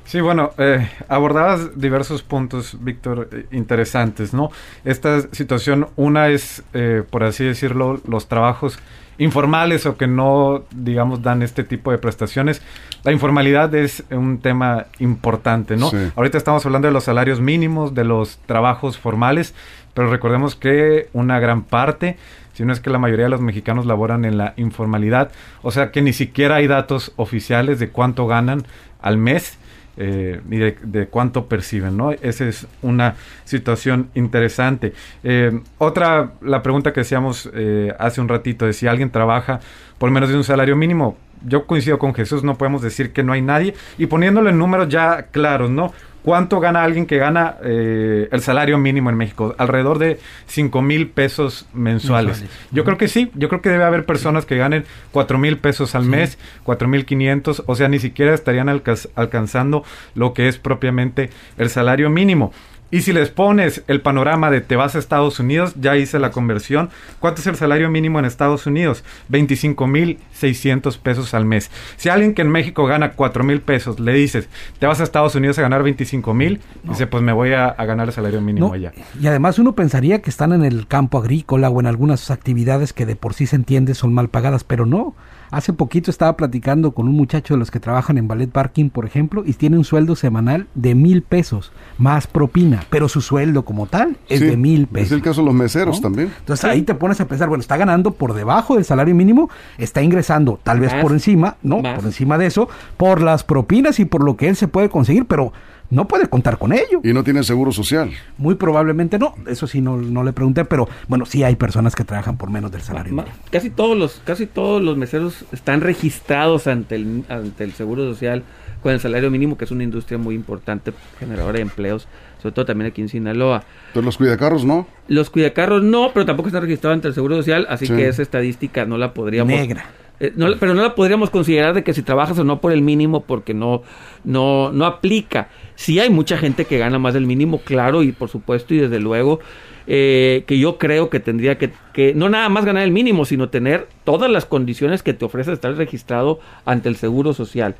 Sí, 0.05 0.19
bueno, 0.19 0.51
eh, 0.57 0.89
abordabas 1.07 1.79
diversos 1.79 2.23
puntos, 2.23 2.77
Víctor, 2.83 3.29
eh, 3.31 3.45
interesantes, 3.51 4.33
¿no? 4.33 4.51
Esta 4.83 5.21
situación, 5.31 5.87
una 5.95 6.29
es, 6.29 6.63
eh, 6.73 7.03
por 7.09 7.23
así 7.23 7.45
decirlo, 7.45 8.01
los 8.05 8.27
trabajos 8.27 8.77
informales 9.17 9.85
o 9.85 9.97
que 9.97 10.07
no, 10.07 10.63
digamos, 10.71 11.21
dan 11.21 11.41
este 11.41 11.63
tipo 11.63 11.91
de 11.91 11.97
prestaciones. 11.97 12.61
La 13.03 13.11
informalidad 13.11 13.73
es 13.75 14.03
un 14.11 14.39
tema 14.39 14.85
importante, 14.99 15.75
¿no? 15.75 15.91
Ahorita 16.15 16.37
estamos 16.37 16.65
hablando 16.65 16.87
de 16.87 16.93
los 16.93 17.03
salarios 17.03 17.39
mínimos, 17.39 17.93
de 17.93 18.03
los 18.03 18.39
trabajos 18.45 18.97
formales, 18.97 19.53
pero 19.93 20.09
recordemos 20.09 20.55
que 20.55 21.09
una 21.13 21.39
gran 21.39 21.63
parte, 21.63 22.17
si 22.53 22.65
no 22.65 22.73
es 22.73 22.79
que 22.79 22.89
la 22.89 22.99
mayoría 22.99 23.25
de 23.25 23.31
los 23.31 23.41
mexicanos 23.41 23.85
laboran 23.85 24.25
en 24.25 24.37
la 24.37 24.53
informalidad, 24.57 25.31
o 25.61 25.71
sea 25.71 25.91
que 25.91 26.01
ni 26.01 26.13
siquiera 26.13 26.55
hay 26.55 26.67
datos 26.67 27.13
oficiales 27.15 27.79
de 27.79 27.89
cuánto 27.89 28.25
ganan 28.25 28.63
al 29.01 29.17
mes 29.17 29.57
eh, 29.97 30.41
y 30.49 30.57
de, 30.57 31.07
cuánto 31.07 31.45
perciben, 31.45 31.95
¿no? 31.95 32.11
Esa 32.11 32.45
es 32.45 32.67
una 32.81 33.15
situación 33.45 34.09
interesante. 34.15 34.93
Eh, 35.23 35.59
otra, 35.77 36.31
la 36.41 36.63
pregunta 36.63 36.93
que 36.93 37.01
decíamos 37.01 37.49
eh, 37.53 37.93
hace 37.99 38.19
un 38.21 38.27
ratito, 38.27 38.65
de 38.65 38.73
si 38.73 38.87
alguien 38.87 39.11
trabaja 39.11 39.59
por 39.97 40.09
menos 40.09 40.29
de 40.29 40.37
un 40.37 40.43
salario 40.43 40.75
mínimo, 40.75 41.17
yo 41.45 41.65
coincido 41.65 41.99
con 41.99 42.13
Jesús, 42.13 42.43
no 42.43 42.57
podemos 42.57 42.81
decir 42.81 43.11
que 43.11 43.23
no 43.23 43.33
hay 43.33 43.41
nadie, 43.41 43.75
y 43.97 44.07
poniéndolo 44.07 44.49
en 44.49 44.57
números 44.57 44.89
ya 44.89 45.27
claros, 45.31 45.69
¿no? 45.69 45.93
¿Cuánto 46.23 46.61
gana 46.61 46.83
alguien 46.83 47.05
que 47.05 47.17
gana 47.17 47.57
eh, 47.63 48.29
el 48.31 48.41
salario 48.41 48.77
mínimo 48.77 49.09
en 49.09 49.17
México? 49.17 49.55
Alrededor 49.57 49.99
de 49.99 50.19
5 50.47 50.81
mil 50.81 51.09
pesos 51.09 51.67
mensuales. 51.73 52.45
Yo 52.71 52.85
creo 52.85 52.97
que 52.97 53.09
sí, 53.09 53.29
yo 53.35 53.49
creo 53.49 53.61
que 53.61 53.69
debe 53.69 53.83
haber 53.83 54.05
personas 54.05 54.45
que 54.45 54.55
ganen 54.57 54.85
4 55.11 55.37
mil 55.37 55.57
pesos 55.57 55.95
al 55.95 56.05
mes, 56.05 56.37
4 56.63 56.87
mil 56.87 57.05
500, 57.05 57.63
o 57.65 57.75
sea, 57.75 57.89
ni 57.89 57.99
siquiera 57.99 58.33
estarían 58.33 58.69
alcanzando 58.69 59.83
lo 60.15 60.33
que 60.33 60.47
es 60.47 60.57
propiamente 60.57 61.29
el 61.57 61.69
salario 61.69 62.09
mínimo. 62.09 62.53
Y 62.93 63.01
si 63.01 63.11
les 63.11 63.31
pones 63.31 63.83
el 63.87 64.01
panorama 64.01 64.51
de 64.51 64.61
te 64.61 64.75
vas 64.75 64.95
a 64.95 64.99
Estados 64.99 65.39
Unidos, 65.39 65.73
ya 65.81 65.97
hice 65.97 66.19
la 66.19 66.29
conversión. 66.29 66.91
¿Cuánto 67.19 67.41
es 67.41 67.47
el 67.47 67.55
salario 67.55 67.89
mínimo 67.89 68.19
en 68.19 68.25
Estados 68.25 68.67
Unidos? 68.67 69.03
25 69.29 69.87
mil 69.87 70.19
600 70.33 70.99
pesos 70.99 71.33
al 71.33 71.43
mes. 71.43 71.71
Si 71.97 72.09
alguien 72.09 72.35
que 72.35 72.43
en 72.43 72.51
México 72.51 72.85
gana 72.85 73.13
4 73.13 73.43
mil 73.43 73.61
pesos 73.61 73.99
le 73.99 74.13
dices, 74.13 74.47
te 74.77 74.85
vas 74.85 74.99
a 74.99 75.05
Estados 75.05 75.33
Unidos 75.33 75.57
a 75.57 75.63
ganar 75.63 75.81
25 75.81 76.35
mil, 76.35 76.61
dice, 76.83 77.07
pues 77.07 77.23
me 77.23 77.33
voy 77.33 77.53
a, 77.53 77.71
ganar 77.83 78.09
el 78.09 78.13
salario 78.13 78.41
mínimo 78.41 78.71
allá. 78.71 78.93
Y 79.19 79.25
además 79.25 79.57
uno 79.57 79.73
pensaría 79.73 80.21
que 80.21 80.29
están 80.29 80.53
en 80.53 80.63
el 80.63 80.85
campo 80.85 81.17
agrícola 81.17 81.71
o 81.71 81.79
en 81.79 81.87
algunas 81.87 82.29
actividades 82.29 82.93
que 82.93 83.07
de 83.07 83.15
por 83.15 83.33
sí 83.33 83.47
se 83.47 83.55
entiende 83.55 83.95
son 83.95 84.13
mal 84.13 84.29
pagadas, 84.29 84.63
pero 84.63 84.85
no. 84.85 85.15
Hace 85.53 85.71
poquito 85.71 86.09
estaba 86.09 86.35
platicando 86.35 86.93
con 86.93 87.07
un 87.07 87.15
muchacho 87.15 87.53
de 87.53 87.59
los 87.59 87.69
que 87.69 87.79
trabajan 87.79 88.17
en 88.17 88.27
ballet 88.27 88.49
parking, 88.49 88.89
por 88.89 89.05
ejemplo, 89.05 89.43
y 89.45 89.53
tiene 89.53 89.77
un 89.77 89.83
sueldo 89.83 90.15
semanal 90.15 90.65
de 90.73 90.95
mil 90.95 91.21
pesos, 91.21 91.71
más 91.99 92.25
propina, 92.25 92.83
pero 92.89 93.07
su 93.07 93.21
sueldo 93.21 93.63
como 93.63 93.85
tal 93.85 94.17
es 94.29 94.39
de 94.39 94.57
mil 94.57 94.87
pesos. 94.87 95.09
Es 95.09 95.11
el 95.11 95.21
caso 95.21 95.41
de 95.41 95.45
los 95.45 95.53
meseros 95.53 96.01
también. 96.01 96.33
Entonces 96.39 96.65
ahí 96.65 96.81
te 96.81 96.95
pones 96.95 97.21
a 97.21 97.27
pensar, 97.27 97.49
bueno, 97.49 97.61
está 97.61 97.77
ganando 97.77 98.13
por 98.15 98.33
debajo 98.33 98.77
del 98.77 98.83
salario 98.83 99.13
mínimo, 99.13 99.51
está 99.77 100.01
ingresando 100.01 100.59
tal 100.63 100.79
vez 100.79 100.91
por 100.95 101.11
encima, 101.11 101.57
¿no? 101.61 101.83
Por 101.83 102.03
encima 102.03 102.39
de 102.39 102.47
eso, 102.47 102.67
por 102.97 103.21
las 103.21 103.43
propinas 103.43 103.99
y 103.99 104.05
por 104.05 104.23
lo 104.23 104.35
que 104.35 104.49
él 104.49 104.55
se 104.55 104.67
puede 104.67 104.89
conseguir, 104.89 105.27
pero 105.27 105.53
no 105.89 106.07
puede 106.07 106.27
contar 106.27 106.57
con 106.57 106.73
ello. 106.73 107.01
Y 107.03 107.13
no 107.13 107.23
tiene 107.23 107.43
seguro 107.43 107.71
social. 107.71 108.11
Muy 108.37 108.55
probablemente 108.55 109.19
no, 109.19 109.35
eso 109.47 109.67
sí 109.67 109.81
no, 109.81 109.97
no 109.97 110.23
le 110.23 110.33
pregunté, 110.33 110.65
pero 110.65 110.87
bueno, 111.07 111.25
sí 111.25 111.43
hay 111.43 111.55
personas 111.55 111.95
que 111.95 112.03
trabajan 112.03 112.37
por 112.37 112.49
menos 112.49 112.71
del 112.71 112.81
salario 112.81 113.23
Casi 113.51 113.69
todos 113.69 113.97
los 113.97 114.21
casi 114.25 114.47
todos 114.47 114.81
los 114.81 114.97
meseros 114.97 115.45
están 115.51 115.81
registrados 115.81 116.67
ante 116.67 116.95
el 116.95 117.23
ante 117.29 117.63
el 117.63 117.73
Seguro 117.73 118.03
Social 118.03 118.43
con 118.81 118.91
el 118.91 118.99
salario 118.99 119.31
mínimo, 119.31 119.57
que 119.57 119.65
es 119.65 119.71
una 119.71 119.83
industria 119.83 120.17
muy 120.17 120.35
importante 120.35 120.91
generadora 121.17 121.55
de 121.55 121.61
empleos, 121.61 122.07
sobre 122.41 122.53
todo 122.53 122.65
también 122.65 122.91
aquí 122.91 123.01
en 123.01 123.07
Sinaloa. 123.07 123.63
Pero 123.93 124.05
los 124.05 124.17
cuidacarros 124.17 124.65
no. 124.65 124.87
Los 125.07 125.29
cuidacarros 125.29 125.83
no, 125.83 126.11
pero 126.13 126.25
tampoco 126.25 126.49
están 126.49 126.63
registrados 126.63 126.95
ante 126.95 127.07
el 127.07 127.13
Seguro 127.13 127.37
Social, 127.37 127.65
así 127.69 127.87
que 127.87 128.07
esa 128.09 128.21
estadística 128.21 128.85
no 128.85 128.97
la 128.97 129.13
podríamos 129.13 129.53
negra 129.53 129.85
eh, 130.19 130.33
pero 130.59 130.73
no 130.73 130.81
la 130.81 130.95
podríamos 130.95 131.29
considerar 131.29 131.73
de 131.73 131.83
que 131.83 131.93
si 131.93 132.01
trabajas 132.01 132.37
o 132.39 132.43
no 132.43 132.61
por 132.61 132.71
el 132.71 132.81
mínimo 132.81 133.23
porque 133.23 133.53
no, 133.53 133.83
no, 134.23 134.71
no 134.71 134.85
aplica. 134.85 135.49
Sí 135.75 135.99
hay 135.99 136.09
mucha 136.09 136.37
gente 136.37 136.65
que 136.65 136.77
gana 136.77 136.99
más 136.99 137.13
del 137.13 137.25
mínimo, 137.25 137.59
claro, 137.59 138.03
y 138.03 138.11
por 138.11 138.29
supuesto, 138.29 138.73
y 138.73 138.79
desde 138.79 138.99
luego, 138.99 139.39
eh, 139.87 140.43
que 140.47 140.59
yo 140.59 140.77
creo 140.77 141.09
que 141.09 141.19
tendría 141.19 141.57
que, 141.57 141.71
que, 141.93 142.13
no 142.13 142.29
nada 142.29 142.49
más 142.49 142.65
ganar 142.65 142.83
el 142.83 142.91
mínimo, 142.91 143.25
sino 143.25 143.49
tener 143.49 143.87
todas 144.03 144.29
las 144.29 144.45
condiciones 144.45 145.03
que 145.03 145.13
te 145.13 145.25
ofrece 145.25 145.51
estar 145.51 145.75
registrado 145.75 146.39
ante 146.65 146.89
el 146.89 146.95
Seguro 146.95 147.33
Social. 147.33 147.75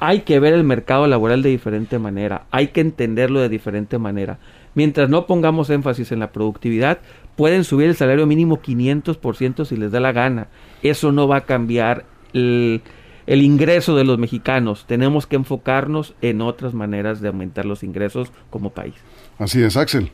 Hay 0.00 0.20
que 0.20 0.40
ver 0.40 0.52
el 0.54 0.64
mercado 0.64 1.06
laboral 1.06 1.42
de 1.42 1.50
diferente 1.50 1.98
manera, 1.98 2.44
hay 2.50 2.68
que 2.68 2.80
entenderlo 2.80 3.40
de 3.40 3.48
diferente 3.48 3.98
manera. 3.98 4.38
Mientras 4.74 5.08
no 5.08 5.26
pongamos 5.26 5.70
énfasis 5.70 6.10
en 6.12 6.18
la 6.18 6.32
productividad, 6.32 6.98
pueden 7.36 7.64
subir 7.64 7.88
el 7.88 7.94
salario 7.94 8.26
mínimo 8.26 8.60
500% 8.60 9.64
si 9.64 9.76
les 9.76 9.92
da 9.92 10.00
la 10.00 10.12
gana. 10.12 10.48
Eso 10.82 11.12
no 11.12 11.28
va 11.28 11.38
a 11.38 11.44
cambiar 11.44 12.04
el, 12.32 12.82
el, 13.26 13.42
ingreso 13.42 13.96
de 13.96 14.04
los 14.04 14.18
mexicanos. 14.18 14.84
Tenemos 14.86 15.26
que 15.26 15.36
enfocarnos 15.36 16.14
en 16.22 16.40
otras 16.40 16.74
maneras 16.74 17.20
de 17.20 17.28
aumentar 17.28 17.64
los 17.64 17.82
ingresos 17.82 18.30
como 18.50 18.70
país. 18.70 18.94
Así 19.38 19.62
es, 19.62 19.76
Axel. 19.76 20.10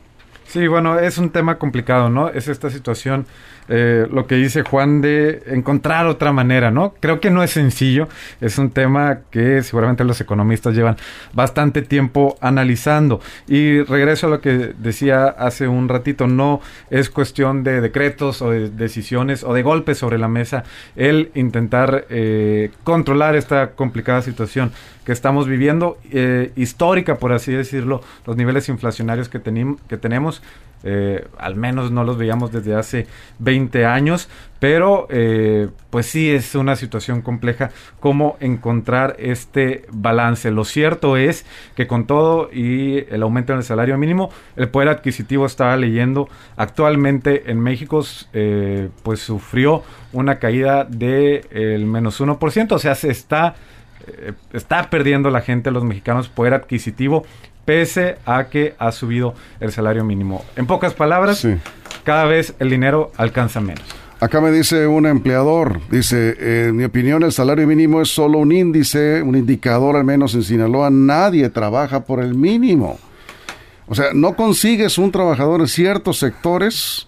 Sí, 0.47 0.67
bueno, 0.67 0.99
es 0.99 1.17
un 1.17 1.29
tema 1.29 1.57
complicado, 1.57 2.09
¿no? 2.09 2.29
Es 2.29 2.47
esta 2.47 2.69
situación 2.69 3.25
eh, 3.73 4.05
lo 4.11 4.27
que 4.27 4.35
dice 4.35 4.63
Juan 4.63 4.99
de 4.99 5.43
encontrar 5.47 6.07
otra 6.07 6.33
manera, 6.33 6.71
¿no? 6.71 6.93
Creo 6.99 7.21
que 7.21 7.29
no 7.29 7.41
es 7.41 7.51
sencillo, 7.51 8.09
es 8.41 8.57
un 8.57 8.69
tema 8.69 9.19
que 9.29 9.63
seguramente 9.63 10.03
los 10.03 10.19
economistas 10.19 10.75
llevan 10.75 10.97
bastante 11.31 11.81
tiempo 11.81 12.37
analizando. 12.41 13.21
Y 13.47 13.81
regreso 13.83 14.27
a 14.27 14.29
lo 14.29 14.41
que 14.41 14.73
decía 14.77 15.27
hace 15.27 15.69
un 15.69 15.87
ratito, 15.87 16.27
no 16.27 16.59
es 16.89 17.09
cuestión 17.09 17.63
de 17.63 17.79
decretos 17.79 18.41
o 18.41 18.49
de 18.51 18.69
decisiones 18.69 19.45
o 19.45 19.53
de 19.53 19.63
golpes 19.63 19.99
sobre 19.99 20.17
la 20.17 20.27
mesa 20.27 20.65
el 20.97 21.31
intentar 21.33 22.07
eh, 22.09 22.71
controlar 22.83 23.35
esta 23.35 23.71
complicada 23.71 24.21
situación 24.21 24.73
que 25.05 25.11
estamos 25.11 25.47
viviendo, 25.47 25.97
eh, 26.11 26.51
histórica, 26.55 27.15
por 27.15 27.33
así 27.33 27.51
decirlo, 27.51 28.01
los 28.27 28.37
niveles 28.37 28.69
inflacionarios 28.69 29.29
que, 29.29 29.41
que 29.87 29.97
tenemos 29.97 30.40
eh, 30.83 31.27
al 31.37 31.55
menos 31.55 31.91
no 31.91 32.03
los 32.03 32.17
veíamos 32.17 32.51
desde 32.51 32.75
hace 32.75 33.07
20 33.39 33.85
años, 33.85 34.29
pero 34.59 35.07
eh, 35.09 35.69
pues 35.89 36.07
sí 36.07 36.31
es 36.31 36.55
una 36.55 36.75
situación 36.75 37.21
compleja 37.21 37.69
cómo 37.99 38.37
encontrar 38.39 39.15
este 39.19 39.85
balance. 39.91 40.49
Lo 40.49 40.65
cierto 40.65 41.17
es 41.17 41.45
que 41.75 41.85
con 41.87 42.07
todo 42.07 42.49
y 42.51 43.05
el 43.11 43.21
aumento 43.21 43.53
en 43.53 43.59
el 43.59 43.63
salario 43.63 43.97
mínimo, 43.97 44.31
el 44.55 44.69
poder 44.69 44.89
adquisitivo 44.89 45.45
estaba 45.45 45.77
leyendo 45.77 46.29
actualmente 46.57 47.51
en 47.51 47.59
México 47.59 48.03
eh, 48.33 48.89
pues 49.03 49.19
sufrió 49.19 49.83
una 50.13 50.39
caída 50.39 50.83
del 50.85 51.45
el 51.51 51.85
menos 51.85 52.19
1%, 52.19 52.71
o 52.71 52.79
sea, 52.79 52.95
se 52.95 53.11
está 53.11 53.55
está 54.51 54.89
perdiendo 54.89 55.29
la 55.29 55.41
gente, 55.41 55.69
los 55.69 55.83
mexicanos, 55.83 56.27
poder 56.27 56.55
adquisitivo 56.55 57.23
pese 57.65 58.17
a 58.25 58.45
que 58.45 58.75
ha 58.79 58.91
subido 58.91 59.33
el 59.59 59.71
salario 59.71 60.03
mínimo. 60.03 60.43
En 60.55 60.67
pocas 60.67 60.93
palabras, 60.93 61.47
cada 62.03 62.25
vez 62.25 62.55
el 62.59 62.69
dinero 62.69 63.11
alcanza 63.17 63.61
menos. 63.61 63.83
Acá 64.19 64.39
me 64.39 64.51
dice 64.51 64.85
un 64.85 65.07
empleador, 65.07 65.81
dice, 65.89 66.67
en 66.67 66.75
mi 66.75 66.83
opinión 66.83 67.23
el 67.23 67.31
salario 67.31 67.65
mínimo 67.65 68.01
es 68.01 68.09
solo 68.09 68.37
un 68.37 68.51
índice, 68.51 69.23
un 69.23 69.35
indicador 69.35 69.95
al 69.95 70.03
menos 70.03 70.35
en 70.35 70.43
Sinaloa, 70.43 70.91
nadie 70.91 71.49
trabaja 71.49 72.05
por 72.05 72.23
el 72.23 72.35
mínimo. 72.35 72.99
O 73.87 73.95
sea, 73.95 74.13
no 74.13 74.35
consigues 74.35 74.99
un 74.99 75.11
trabajador 75.11 75.61
en 75.61 75.67
ciertos 75.67 76.19
sectores 76.19 77.07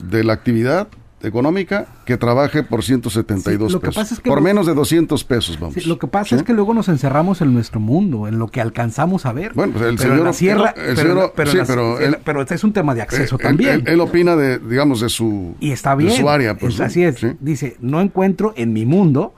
de 0.00 0.24
la 0.24 0.32
actividad 0.32 0.88
económica 1.22 1.86
que 2.04 2.16
trabaje 2.16 2.62
por 2.62 2.82
172 2.84 3.72
Sí, 3.72 3.78
pesos. 3.78 4.12
es 4.12 4.20
que 4.20 4.28
por 4.30 4.38
lo- 4.38 4.44
menos 4.44 4.66
de 4.66 4.74
200 4.74 5.24
pesos, 5.24 5.58
vamos. 5.58 5.74
Sí, 5.74 5.82
lo 5.88 5.98
que 5.98 6.06
pasa 6.06 6.30
¿Sí? 6.30 6.34
es 6.36 6.42
que 6.42 6.52
luego 6.52 6.74
nos 6.74 6.88
encerramos 6.88 7.40
en 7.40 7.52
nuestro 7.52 7.80
mundo, 7.80 8.28
en 8.28 8.38
lo 8.38 8.48
que 8.48 8.60
alcanzamos 8.60 9.26
a 9.26 9.32
ver. 9.32 9.52
Bueno, 9.54 9.72
pues 9.72 9.84
el 9.84 9.96
pero 9.96 10.08
en 10.10 10.12
señor- 10.16 10.26
la 10.26 10.32
sierra, 10.32 10.68
el 10.76 10.94
pero, 10.94 11.32
pero, 11.34 11.50
en 11.50 11.58
la- 11.58 11.64
pero 11.66 11.98
él- 11.98 12.18
pero 12.24 12.42
este 12.42 12.54
es 12.54 12.64
un 12.64 12.72
tema 12.72 12.94
de 12.94 13.02
acceso 13.02 13.36
Eh, 13.36 13.42
también. 13.42 13.70
Él, 13.86 13.94
él 13.94 14.00
opina 14.00 14.36
de, 14.36 14.58
digamos, 14.58 15.00
de 15.00 15.08
su, 15.08 15.54
y 15.60 15.72
está 15.72 15.96
de 15.96 16.10
su 16.10 16.28
área. 16.28 16.56
Pues, 16.56 16.74
es- 16.74 16.80
así 16.80 17.02
es. 17.04 17.16
Dice, 17.40 17.76
no 17.80 18.00
encuentro 18.00 18.52
en 18.56 18.72
mi 18.72 18.86
mundo 18.86 19.34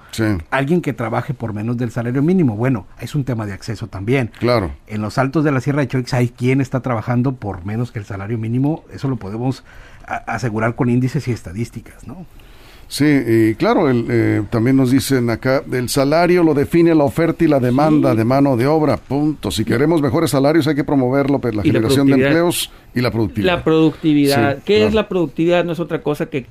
alguien 0.51 0.83
que 0.83 0.93
trabaje 0.93 1.35
por 1.35 1.53
menos 1.55 1.77
del 1.77 1.90
salario 1.90 2.23
mínimo. 2.23 2.57
Bueno, 2.57 2.87
es 3.01 3.14
un 3.14 3.25
tema 3.25 3.47
de 3.47 3.53
acceso 3.53 3.87
también. 3.87 4.31
Claro. 4.38 4.73
En 4.87 5.01
los 5.03 5.19
altos 5.19 5.45
de 5.45 5.53
la 5.53 5.61
Sierra 5.61 5.81
de 5.81 5.88
Choix 5.88 6.12
hay 6.14 6.29
quien 6.29 6.61
está 6.61 6.81
trabajando 6.81 7.37
por 7.37 7.64
menos 7.64 7.93
que 7.93 7.99
el 7.99 8.05
salario 8.05 8.37
mínimo. 8.38 8.85
Eso 8.93 9.09
lo 9.09 9.16
podemos 9.16 9.64
asegurar 10.14 10.75
con 10.75 10.90
índices 10.90 11.27
y 11.29 11.33
estadísticas, 11.33 12.07
¿no? 12.07 12.27
Sí, 12.90 13.05
y 13.05 13.55
claro, 13.55 13.88
el, 13.88 14.07
eh, 14.11 14.42
también 14.51 14.77
nos 14.77 14.90
dicen 14.90 15.31
acá, 15.31 15.62
el 15.70 15.88
salario 15.88 16.42
lo 16.42 16.55
define 16.55 16.92
la 16.92 17.05
oferta 17.05 17.44
y 17.44 17.46
la 17.46 17.61
demanda 17.61 18.16
de 18.16 18.25
mano 18.25 18.57
de 18.57 18.66
obra, 18.66 18.96
punto. 18.96 19.53
Si 19.53 19.64
queremos 19.64 20.03
mejores 20.03 20.33
salarios 20.33 20.66
hay 20.66 20.75
que 20.75 20.83
promoverlo, 20.83 21.38
pues, 21.38 21.55
la 21.55 21.62
generación 21.62 22.09
de 22.09 22.14
empleos 22.14 22.73
y 22.92 23.01
la 23.01 23.12
productividad. 23.12 23.59
La 23.59 23.62
productividad. 23.62 24.57
Sí, 24.57 24.62
¿Qué 24.64 24.75
claro. 24.75 24.88
es 24.88 24.94
la 24.94 25.09
productividad? 25.09 25.64
No 25.64 25.70
es 25.70 25.79
otra 25.79 26.03
cosa 26.03 26.27
que, 26.27 26.46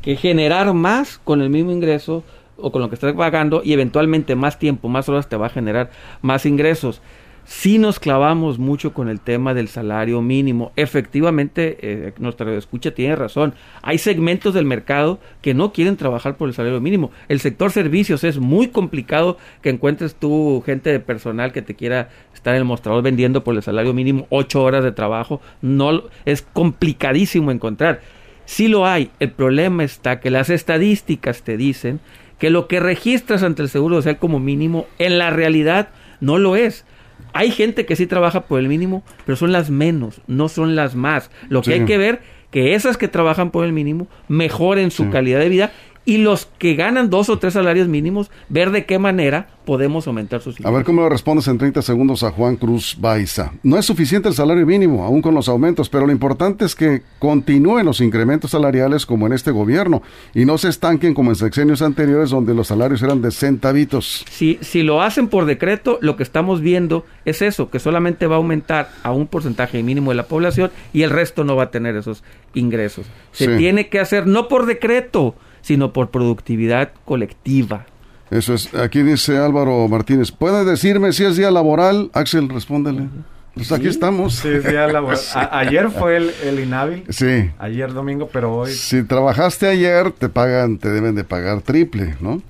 que 0.00 0.16
generar 0.16 0.72
más 0.72 1.20
con 1.22 1.42
el 1.42 1.50
mismo 1.50 1.72
ingreso 1.72 2.24
o 2.56 2.72
con 2.72 2.80
lo 2.80 2.88
que 2.88 2.94
estás 2.94 3.12
pagando 3.12 3.60
y 3.62 3.74
eventualmente 3.74 4.34
más 4.34 4.58
tiempo, 4.58 4.88
más 4.88 5.10
horas 5.10 5.28
te 5.28 5.36
va 5.36 5.48
a 5.48 5.50
generar 5.50 5.90
más 6.22 6.46
ingresos. 6.46 7.02
Si 7.44 7.78
nos 7.78 7.98
clavamos 7.98 8.58
mucho 8.58 8.94
con 8.94 9.08
el 9.08 9.18
tema 9.18 9.52
del 9.52 9.66
salario 9.66 10.22
mínimo, 10.22 10.72
efectivamente 10.76 11.76
eh, 11.80 12.12
nuestra 12.18 12.54
escucha 12.54 12.92
tiene 12.92 13.16
razón. 13.16 13.54
Hay 13.82 13.98
segmentos 13.98 14.54
del 14.54 14.64
mercado 14.64 15.18
que 15.40 15.52
no 15.52 15.72
quieren 15.72 15.96
trabajar 15.96 16.36
por 16.36 16.48
el 16.48 16.54
salario 16.54 16.80
mínimo. 16.80 17.10
El 17.28 17.40
sector 17.40 17.72
servicios 17.72 18.22
es 18.22 18.38
muy 18.38 18.68
complicado 18.68 19.38
que 19.60 19.70
encuentres 19.70 20.14
tú 20.14 20.62
gente 20.64 20.90
de 20.90 21.00
personal 21.00 21.52
que 21.52 21.62
te 21.62 21.74
quiera 21.74 22.10
estar 22.32 22.54
en 22.54 22.58
el 22.58 22.64
mostrador 22.64 23.02
vendiendo 23.02 23.42
por 23.42 23.56
el 23.56 23.62
salario 23.62 23.92
mínimo 23.92 24.26
ocho 24.30 24.62
horas 24.62 24.84
de 24.84 24.92
trabajo. 24.92 25.40
No 25.60 26.04
es 26.24 26.42
complicadísimo 26.42 27.50
encontrar. 27.50 28.00
Sí 28.44 28.68
lo 28.68 28.86
hay. 28.86 29.10
El 29.18 29.32
problema 29.32 29.82
está 29.82 30.20
que 30.20 30.30
las 30.30 30.48
estadísticas 30.48 31.42
te 31.42 31.56
dicen 31.56 32.00
que 32.38 32.50
lo 32.50 32.68
que 32.68 32.80
registras 32.80 33.42
ante 33.42 33.62
el 33.62 33.68
Seguro 33.68 33.96
Social 33.96 34.18
como 34.18 34.38
mínimo 34.38 34.86
en 34.98 35.18
la 35.18 35.30
realidad 35.30 35.88
no 36.20 36.38
lo 36.38 36.56
es. 36.56 36.84
Hay 37.32 37.50
gente 37.50 37.86
que 37.86 37.96
sí 37.96 38.06
trabaja 38.06 38.42
por 38.42 38.60
el 38.60 38.68
mínimo, 38.68 39.02
pero 39.24 39.36
son 39.36 39.52
las 39.52 39.70
menos, 39.70 40.20
no 40.26 40.48
son 40.48 40.74
las 40.76 40.94
más. 40.94 41.30
Lo 41.48 41.62
que 41.62 41.72
Sí. 41.74 41.80
hay 41.80 41.84
que 41.86 41.98
ver 41.98 42.20
que 42.50 42.74
esas 42.74 42.98
que 42.98 43.08
trabajan 43.08 43.50
por 43.50 43.64
el 43.64 43.72
mínimo 43.72 44.08
mejoren 44.28 44.90
su 44.90 45.04
Sí. 45.04 45.10
calidad 45.10 45.38
de 45.40 45.48
vida 45.48 45.72
y 46.04 46.18
los 46.18 46.46
que 46.58 46.74
ganan 46.74 47.10
dos 47.10 47.28
o 47.28 47.38
tres 47.38 47.54
salarios 47.54 47.86
mínimos, 47.88 48.30
ver 48.48 48.70
de 48.72 48.84
qué 48.86 48.98
manera 48.98 49.48
podemos 49.64 50.08
aumentar 50.08 50.40
sus 50.40 50.56
A 50.64 50.70
ver 50.72 50.82
cómo 50.82 51.02
le 51.02 51.08
respondes 51.08 51.46
en 51.46 51.56
30 51.58 51.82
segundos 51.82 52.24
a 52.24 52.32
Juan 52.32 52.56
Cruz 52.56 52.96
Baiza. 52.98 53.52
No 53.62 53.78
es 53.78 53.86
suficiente 53.86 54.28
el 54.28 54.34
salario 54.34 54.66
mínimo, 54.66 55.04
aún 55.04 55.22
con 55.22 55.34
los 55.34 55.48
aumentos, 55.48 55.88
pero 55.88 56.04
lo 56.04 56.10
importante 56.12 56.64
es 56.64 56.74
que 56.74 57.02
continúen 57.20 57.86
los 57.86 58.00
incrementos 58.00 58.50
salariales 58.50 59.06
como 59.06 59.28
en 59.28 59.32
este 59.32 59.52
gobierno 59.52 60.02
y 60.34 60.44
no 60.44 60.58
se 60.58 60.68
estanquen 60.68 61.14
como 61.14 61.30
en 61.30 61.36
sexenios 61.36 61.80
anteriores 61.82 62.30
donde 62.30 62.54
los 62.54 62.66
salarios 62.66 63.00
eran 63.02 63.22
de 63.22 63.30
centavitos. 63.30 64.24
Si, 64.28 64.58
si 64.60 64.82
lo 64.82 65.02
hacen 65.02 65.28
por 65.28 65.44
decreto, 65.44 65.98
lo 66.02 66.16
que 66.16 66.24
estamos 66.24 66.60
viendo 66.60 67.06
es 67.24 67.42
eso, 67.42 67.70
que 67.70 67.78
solamente 67.78 68.26
va 68.26 68.34
a 68.34 68.38
aumentar 68.38 68.90
a 69.04 69.12
un 69.12 69.28
porcentaje 69.28 69.80
mínimo 69.84 70.10
de 70.10 70.16
la 70.16 70.24
población 70.26 70.72
y 70.92 71.02
el 71.02 71.10
resto 71.10 71.44
no 71.44 71.54
va 71.54 71.64
a 71.64 71.70
tener 71.70 71.94
esos 71.94 72.24
ingresos. 72.54 73.06
Se 73.30 73.46
Sí. 73.46 73.56
tiene 73.58 73.88
que 73.88 74.00
hacer 74.00 74.26
no 74.26 74.48
por 74.48 74.66
decreto, 74.66 75.36
sino 75.62 75.92
por 75.92 76.10
productividad 76.10 76.92
colectiva. 77.04 77.86
Eso 78.30 78.54
es. 78.54 78.74
Aquí 78.74 79.02
dice 79.02 79.36
Álvaro 79.38 79.86
Martínez. 79.88 80.30
¿Puede 80.32 80.64
decirme 80.64 81.12
si 81.12 81.24
es 81.24 81.36
día 81.36 81.50
laboral? 81.50 82.10
Axel, 82.14 82.48
respóndele. 82.48 83.08
Pues 83.54 83.70
aquí 83.70 83.88
estamos. 83.88 84.36
Sí, 84.36 84.48
es 84.48 84.64
día 84.64 84.86
laboral. 84.88 85.18
A- 85.34 85.58
ayer 85.58 85.90
fue 85.90 86.16
el, 86.16 86.30
el 86.42 86.58
inhábil. 86.60 87.04
Sí. 87.10 87.50
Ayer 87.58 87.92
domingo, 87.92 88.28
pero 88.32 88.54
hoy. 88.54 88.70
Si 88.72 89.02
trabajaste 89.02 89.66
ayer, 89.68 90.10
te 90.12 90.28
pagan, 90.30 90.78
te 90.78 90.88
deben 90.90 91.14
de 91.14 91.24
pagar 91.24 91.60
triple, 91.60 92.16
¿no? 92.20 92.40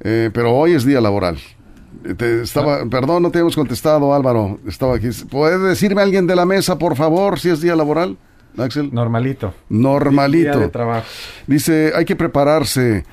Eh, 0.00 0.30
pero 0.34 0.52
hoy 0.54 0.72
es 0.72 0.84
día 0.84 1.00
laboral. 1.00 1.38
Eh, 2.04 2.12
Te 2.14 2.42
estaba, 2.42 2.84
perdón, 2.86 3.22
no 3.22 3.30
te 3.30 3.38
hemos 3.38 3.54
contestado, 3.54 4.12
Álvaro. 4.12 4.58
Estaba 4.66 4.96
aquí. 4.96 5.08
¿Puede 5.30 5.58
decirme 5.60 6.02
alguien 6.02 6.26
de 6.26 6.36
la 6.36 6.44
mesa, 6.44 6.76
por 6.78 6.96
favor, 6.96 7.38
si 7.40 7.48
es 7.48 7.62
día 7.62 7.74
laboral? 7.74 8.18
Axel. 8.56 8.92
Normalito. 8.92 9.54
Normalito. 9.68 10.58
De 10.58 10.68
trabajo. 10.68 11.06
Dice, 11.46 11.92
hay 11.94 12.04
que 12.04 12.16
prepararse. 12.16 13.04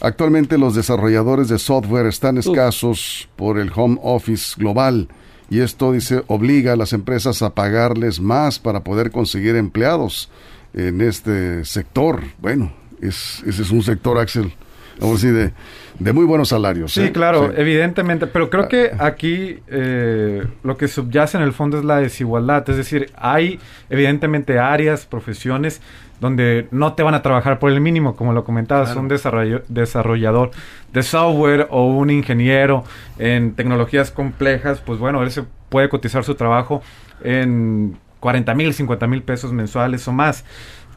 Actualmente 0.00 0.58
los 0.58 0.74
desarrolladores 0.74 1.48
de 1.48 1.58
software 1.58 2.06
están 2.06 2.36
escasos 2.36 3.28
por 3.36 3.58
el 3.58 3.70
home 3.74 3.98
office 4.02 4.54
global 4.58 5.08
y 5.52 5.60
esto, 5.60 5.92
dice, 5.92 6.24
obliga 6.28 6.72
a 6.72 6.76
las 6.76 6.94
empresas 6.94 7.42
a 7.42 7.50
pagarles 7.50 8.20
más 8.20 8.58
para 8.58 8.80
poder 8.80 9.10
conseguir 9.10 9.54
empleados 9.54 10.30
en 10.72 11.02
este 11.02 11.64
sector. 11.66 12.22
Bueno, 12.38 12.72
es, 13.02 13.42
ese 13.46 13.60
es 13.60 13.70
un 13.70 13.82
sector, 13.82 14.18
Axel, 14.18 14.54
vamos 15.00 15.22
a 15.22 15.26
decir, 15.26 15.32
de, 15.38 15.52
de 15.98 16.12
muy 16.12 16.24
buenos 16.24 16.48
salarios. 16.48 16.92
Sí, 16.92 17.02
¿eh? 17.04 17.12
claro, 17.12 17.48
Sí. 17.48 17.54
evidentemente, 17.56 18.26
pero 18.26 18.50
creo 18.50 18.68
que 18.68 18.92
aquí 18.98 19.58
eh, 19.68 20.44
lo 20.62 20.76
que 20.76 20.88
subyace 20.88 21.36
en 21.36 21.42
el 21.42 21.52
fondo 21.52 21.78
es 21.78 21.84
la 21.84 21.96
desigualdad, 21.98 22.68
es 22.70 22.76
decir, 22.76 23.10
hay 23.16 23.58
evidentemente 23.90 24.58
áreas, 24.58 25.06
profesiones 25.06 25.80
donde 26.20 26.68
no 26.70 26.92
te 26.94 27.02
van 27.02 27.14
a 27.14 27.22
trabajar 27.22 27.58
por 27.58 27.72
el 27.72 27.80
mínimo, 27.80 28.14
como 28.14 28.32
lo 28.32 28.44
comentabas, 28.44 28.90
Claro. 28.90 29.00
un 29.00 29.08
desarrollo- 29.08 29.62
desarrollador 29.68 30.52
de 30.92 31.02
software 31.02 31.66
o 31.70 31.86
un 31.88 32.10
ingeniero 32.10 32.84
en 33.18 33.54
tecnologías 33.54 34.12
complejas, 34.12 34.80
pues 34.80 35.00
bueno, 35.00 35.22
él 35.24 35.32
se 35.32 35.42
puede 35.68 35.88
cotizar 35.88 36.22
su 36.22 36.36
trabajo 36.36 36.80
en 37.24 37.96
40 38.20 38.54
mil, 38.54 38.72
50 38.72 39.06
mil 39.08 39.22
pesos 39.24 39.52
mensuales 39.52 40.06
o 40.06 40.12
más. 40.12 40.44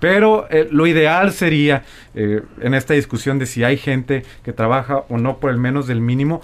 Pero 0.05 0.45
eh, 0.51 0.67
lo 0.69 0.85
ideal 0.85 1.31
sería, 1.31 1.81
eh, 2.13 2.43
en 2.61 2.75
esta 2.75 2.93
discusión 2.93 3.39
de 3.39 3.47
si 3.47 3.63
hay 3.63 3.75
gente 3.75 4.23
que 4.43 4.53
trabaja 4.53 5.03
o 5.09 5.17
no 5.17 5.37
por 5.39 5.49
el 5.49 5.57
menos 5.57 5.87
del 5.87 5.99
mínimo, 5.99 6.43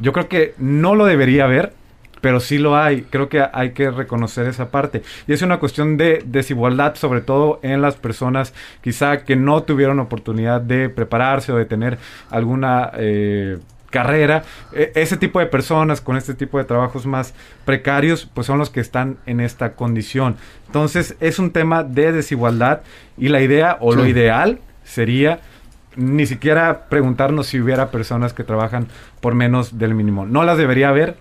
yo 0.00 0.12
creo 0.12 0.28
que 0.28 0.54
no 0.58 0.96
lo 0.96 1.04
debería 1.04 1.44
haber, 1.44 1.72
pero 2.20 2.40
sí 2.40 2.58
lo 2.58 2.76
hay. 2.76 3.02
Creo 3.02 3.28
que 3.28 3.46
hay 3.52 3.70
que 3.74 3.92
reconocer 3.92 4.48
esa 4.48 4.72
parte. 4.72 5.02
Y 5.28 5.34
es 5.34 5.42
una 5.42 5.60
cuestión 5.60 5.96
de 5.96 6.24
desigualdad, 6.26 6.96
sobre 6.96 7.20
todo 7.20 7.60
en 7.62 7.80
las 7.80 7.94
personas 7.94 8.52
quizá 8.80 9.18
que 9.22 9.36
no 9.36 9.62
tuvieron 9.62 10.00
oportunidad 10.00 10.60
de 10.60 10.88
prepararse 10.88 11.52
o 11.52 11.56
de 11.56 11.64
tener 11.64 11.98
alguna... 12.30 12.90
eh, 12.96 13.58
carrera, 13.90 14.42
E- 14.72 14.92
ese 14.94 15.16
tipo 15.16 15.38
de 15.40 15.46
personas 15.46 16.00
con 16.00 16.16
este 16.16 16.34
tipo 16.34 16.58
de 16.58 16.64
trabajos 16.64 17.06
más 17.06 17.34
precarios, 17.64 18.28
pues 18.32 18.46
son 18.46 18.58
los 18.58 18.70
que 18.70 18.80
están 18.80 19.18
en 19.26 19.40
esta 19.40 19.72
condición. 19.74 20.36
Entonces 20.66 21.16
es 21.20 21.38
un 21.38 21.50
tema 21.50 21.82
de 21.84 22.12
desigualdad 22.12 22.80
y 23.16 23.28
la 23.28 23.40
idea 23.40 23.78
o 23.80 23.94
lo 23.94 24.06
ideal 24.06 24.58
sería 24.84 25.40
ni 25.96 26.26
siquiera 26.26 26.88
preguntarnos 26.90 27.46
si 27.46 27.58
hubiera 27.60 27.90
personas 27.90 28.34
que 28.34 28.44
trabajan 28.44 28.86
por 29.20 29.34
menos 29.34 29.78
del 29.78 29.94
mínimo. 29.94 30.26
No 30.26 30.44
las 30.44 30.58
debería 30.58 30.90
haber, 30.90 31.16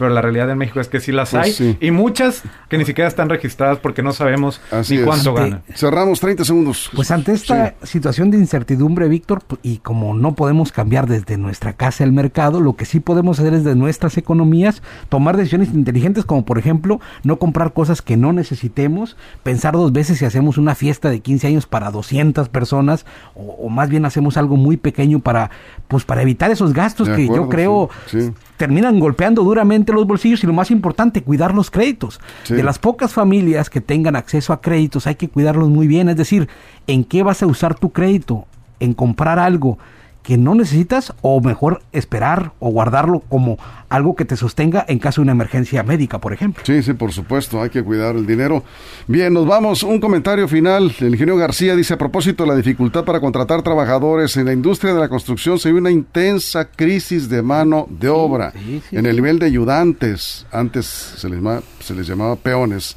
pero 0.00 0.12
la 0.12 0.20
realidad 0.22 0.50
en 0.50 0.58
México 0.58 0.80
es 0.80 0.88
que 0.88 0.98
sí 0.98 1.12
las 1.12 1.30
Pues 1.30 1.44
hay 1.44 1.52
sí. 1.52 1.76
y 1.80 1.90
muchas 1.92 2.42
que 2.68 2.78
ni 2.78 2.84
siquiera 2.84 3.06
están 3.06 3.28
registradas 3.28 3.78
porque 3.78 4.02
no 4.02 4.12
sabemos 4.12 4.60
Así 4.72 4.96
ni 4.96 5.04
cuánto 5.04 5.30
Ante- 5.30 5.42
ganan. 5.42 5.62
Cerramos 5.74 6.18
30 6.18 6.44
segundos. 6.44 6.90
Pues 6.94 7.10
ante 7.12 7.32
esta 7.32 7.74
situación 7.84 8.30
de 8.32 8.38
incertidumbre, 8.38 9.06
Víctor, 9.08 9.42
pu- 9.48 9.58
y 9.62 9.78
como 9.78 10.14
no 10.14 10.34
podemos 10.34 10.72
cambiar 10.72 11.06
desde 11.06 11.36
nuestra 11.36 11.74
casa 11.74 12.02
el 12.02 12.12
mercado, 12.12 12.60
lo 12.60 12.74
que 12.74 12.84
sí 12.86 12.98
podemos 12.98 13.38
hacer 13.38 13.54
es 13.54 13.62
de 13.62 13.76
nuestras 13.76 14.16
economías 14.18 14.82
tomar 15.08 15.36
decisiones 15.36 15.68
inteligentes, 15.74 16.24
como 16.24 16.44
por 16.44 16.58
ejemplo 16.58 17.00
no 17.22 17.38
comprar 17.38 17.72
cosas 17.72 18.02
que 18.02 18.16
no 18.16 18.32
necesitemos, 18.32 19.16
pensar 19.42 19.74
dos 19.74 19.92
veces 19.92 20.18
si 20.18 20.24
hacemos 20.24 20.56
una 20.58 20.74
fiesta 20.74 21.10
de 21.10 21.20
15 21.20 21.46
años 21.46 21.66
para 21.66 21.90
200 21.90 22.48
personas 22.48 23.04
o, 23.34 23.66
o 23.66 23.68
más 23.68 23.88
bien 23.90 24.04
hacemos 24.06 24.36
algo 24.36 24.56
muy 24.56 24.76
pequeño 24.78 25.20
para 25.20 25.50
pues 25.88 26.04
para 26.04 26.22
evitar 26.22 26.50
esos 26.50 26.72
gastos 26.72 27.08
De 27.08 27.16
que 27.16 27.24
acuerdo, 27.24 27.44
yo 27.44 27.48
creo 27.50 27.90
sí, 28.06 28.20
sí. 28.22 28.32
Terminan 28.60 29.00
golpeando 29.00 29.42
duramente 29.42 29.90
los 29.90 30.06
bolsillos 30.06 30.44
y 30.44 30.46
lo 30.46 30.52
más 30.52 30.70
importante, 30.70 31.22
cuidar 31.22 31.54
los 31.54 31.70
créditos. 31.70 32.20
Sí. 32.42 32.52
De 32.52 32.62
las 32.62 32.78
pocas 32.78 33.14
familias 33.14 33.70
que 33.70 33.80
tengan 33.80 34.16
acceso 34.16 34.52
a 34.52 34.60
créditos 34.60 35.06
hay 35.06 35.14
que 35.14 35.30
cuidarlos 35.30 35.70
muy 35.70 35.86
bien, 35.86 36.10
es 36.10 36.16
decir, 36.16 36.46
¿en 36.86 37.04
qué 37.04 37.22
vas 37.22 37.42
a 37.42 37.46
usar 37.46 37.74
tu 37.74 37.88
crédito? 37.88 38.44
¿En 38.78 38.92
comprar 38.92 39.38
algo 39.38 39.78
que 40.22 40.36
no 40.36 40.54
necesitas 40.54 41.14
o 41.22 41.40
mejor 41.40 41.82
esperar 41.92 42.52
o 42.60 42.70
guardarlo 42.70 43.20
como 43.28 43.58
algo 43.88 44.14
que 44.14 44.24
te 44.24 44.36
sostenga 44.36 44.84
en 44.86 44.98
caso 44.98 45.20
de 45.20 45.24
una 45.24 45.32
emergencia 45.32 45.82
médica, 45.82 46.18
por 46.20 46.32
ejemplo? 46.32 46.62
Sí, 46.66 46.82
sí, 46.82 46.92
por 46.92 47.10
supuesto, 47.12 47.60
hay 47.62 47.70
que 47.70 47.82
cuidar 47.82 48.14
el 48.16 48.26
dinero. 48.26 48.62
Bien, 49.08 49.32
nos 49.32 49.46
vamos. 49.46 49.82
Un 49.82 49.98
comentario 49.98 50.46
final. 50.46 50.92
El 51.00 51.08
ingeniero 51.14 51.36
García 51.36 51.74
dice, 51.74 51.94
a 51.94 51.98
propósito 51.98 52.44
de 52.44 52.50
la 52.50 52.56
dificultad 52.56 53.04
para 53.04 53.18
contratar 53.20 53.62
trabajadores 53.62 54.36
en 54.36 54.44
la 54.44 54.52
industria 54.52 54.92
de 54.92 55.00
la 55.00 55.08
construcción, 55.08 55.58
se 55.58 55.72
ve 55.72 55.78
una 55.78 55.90
intensa 55.90 56.66
crisis 56.70 57.28
de 57.28 57.42
mano 57.42 57.86
de 57.88 58.08
obra 58.10 58.52
sí, 58.52 58.82
sí, 58.90 58.96
en 58.96 59.06
el 59.06 59.16
nivel 59.16 59.38
de 59.38 59.46
ayudantes. 59.46 60.46
Antes 60.52 60.84
se 60.86 61.28
les, 61.30 61.40
ma- 61.40 61.62
se 61.80 61.94
les 61.94 62.06
llamaba 62.06 62.36
peones. 62.36 62.96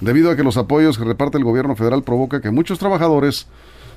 Debido 0.00 0.30
a 0.30 0.36
que 0.36 0.44
los 0.44 0.56
apoyos 0.56 0.96
que 0.98 1.04
reparte 1.04 1.38
el 1.38 1.44
gobierno 1.44 1.74
federal 1.74 2.02
provoca 2.04 2.40
que 2.40 2.50
muchos 2.50 2.78
trabajadores 2.78 3.48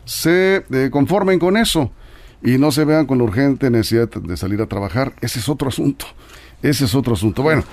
se 0.05 0.63
eh, 0.71 0.89
conformen 0.91 1.37
con 1.37 1.57
eso 1.57 1.91
y 2.43 2.57
no 2.57 2.71
se 2.71 2.85
vean 2.85 3.05
con 3.05 3.21
urgente 3.21 3.69
necesidad 3.69 4.09
de 4.09 4.37
salir 4.37 4.61
a 4.61 4.67
trabajar. 4.67 5.13
Ese 5.21 5.39
es 5.39 5.49
otro 5.49 5.69
asunto. 5.69 6.05
Ese 6.61 6.85
es 6.85 6.95
otro 6.95 7.13
asunto. 7.13 7.43
Bueno, 7.43 7.63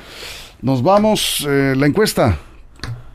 nos 0.63 0.83
vamos. 0.83 1.47
Eh, 1.49 1.75
la 1.77 1.87
encuesta. 1.87 2.39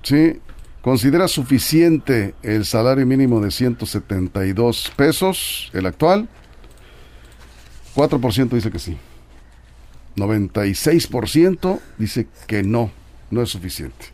¿Sí? 0.01 0.39
¿Considera 0.81 1.27
suficiente 1.27 2.35
el 2.43 2.65
salario 2.65 3.05
mínimo 3.05 3.39
de 3.39 3.51
172 3.51 4.91
pesos, 4.97 5.71
el 5.73 5.85
actual? 5.85 6.27
4% 7.95 8.49
dice 8.49 8.69
que 8.69 8.79
sí. 8.79 8.97
96% 10.17 11.79
dice 11.97 12.27
que 12.47 12.63
no, 12.63 12.91
no 13.31 13.41
es 13.41 13.49
suficiente. 13.49 14.12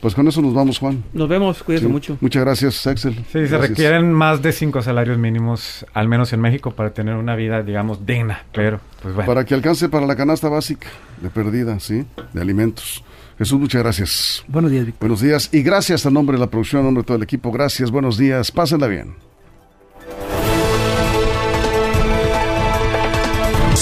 Pues 0.00 0.14
con 0.14 0.28
eso 0.28 0.40
nos 0.42 0.54
vamos, 0.54 0.78
Juan. 0.78 1.02
Nos 1.12 1.28
vemos, 1.28 1.62
cuídense 1.62 1.88
mucho. 1.88 2.18
Muchas 2.20 2.44
gracias, 2.44 2.86
Axel. 2.86 3.14
Sí, 3.32 3.46
se 3.46 3.58
requieren 3.58 4.12
más 4.12 4.42
de 4.42 4.52
cinco 4.52 4.82
salarios 4.82 5.18
mínimos, 5.18 5.86
al 5.94 6.08
menos 6.08 6.32
en 6.32 6.40
México, 6.40 6.72
para 6.72 6.90
tener 6.90 7.14
una 7.14 7.34
vida, 7.34 7.62
digamos, 7.62 8.06
digna. 8.06 8.44
Pero, 8.52 8.80
pues 9.02 9.14
bueno. 9.14 9.26
Para 9.26 9.44
que 9.44 9.54
alcance 9.54 9.88
para 9.88 10.06
la 10.06 10.16
canasta 10.16 10.48
básica 10.48 10.88
de 11.20 11.30
perdida, 11.30 11.80
¿sí? 11.80 12.04
De 12.32 12.40
alimentos. 12.40 13.02
Jesús, 13.38 13.58
muchas 13.58 13.82
gracias. 13.82 14.44
Buenos 14.48 14.70
días, 14.70 14.86
Víctor. 14.86 15.00
Buenos 15.00 15.20
días 15.20 15.50
y 15.52 15.62
gracias 15.62 16.06
a 16.06 16.10
nombre 16.10 16.36
de 16.36 16.40
la 16.40 16.50
producción, 16.50 16.80
a 16.80 16.84
nombre 16.84 17.02
de 17.02 17.06
todo 17.06 17.16
el 17.16 17.22
equipo. 17.22 17.52
Gracias, 17.52 17.90
buenos 17.90 18.16
días. 18.16 18.50
Pásenla 18.50 18.86
bien. 18.86 19.14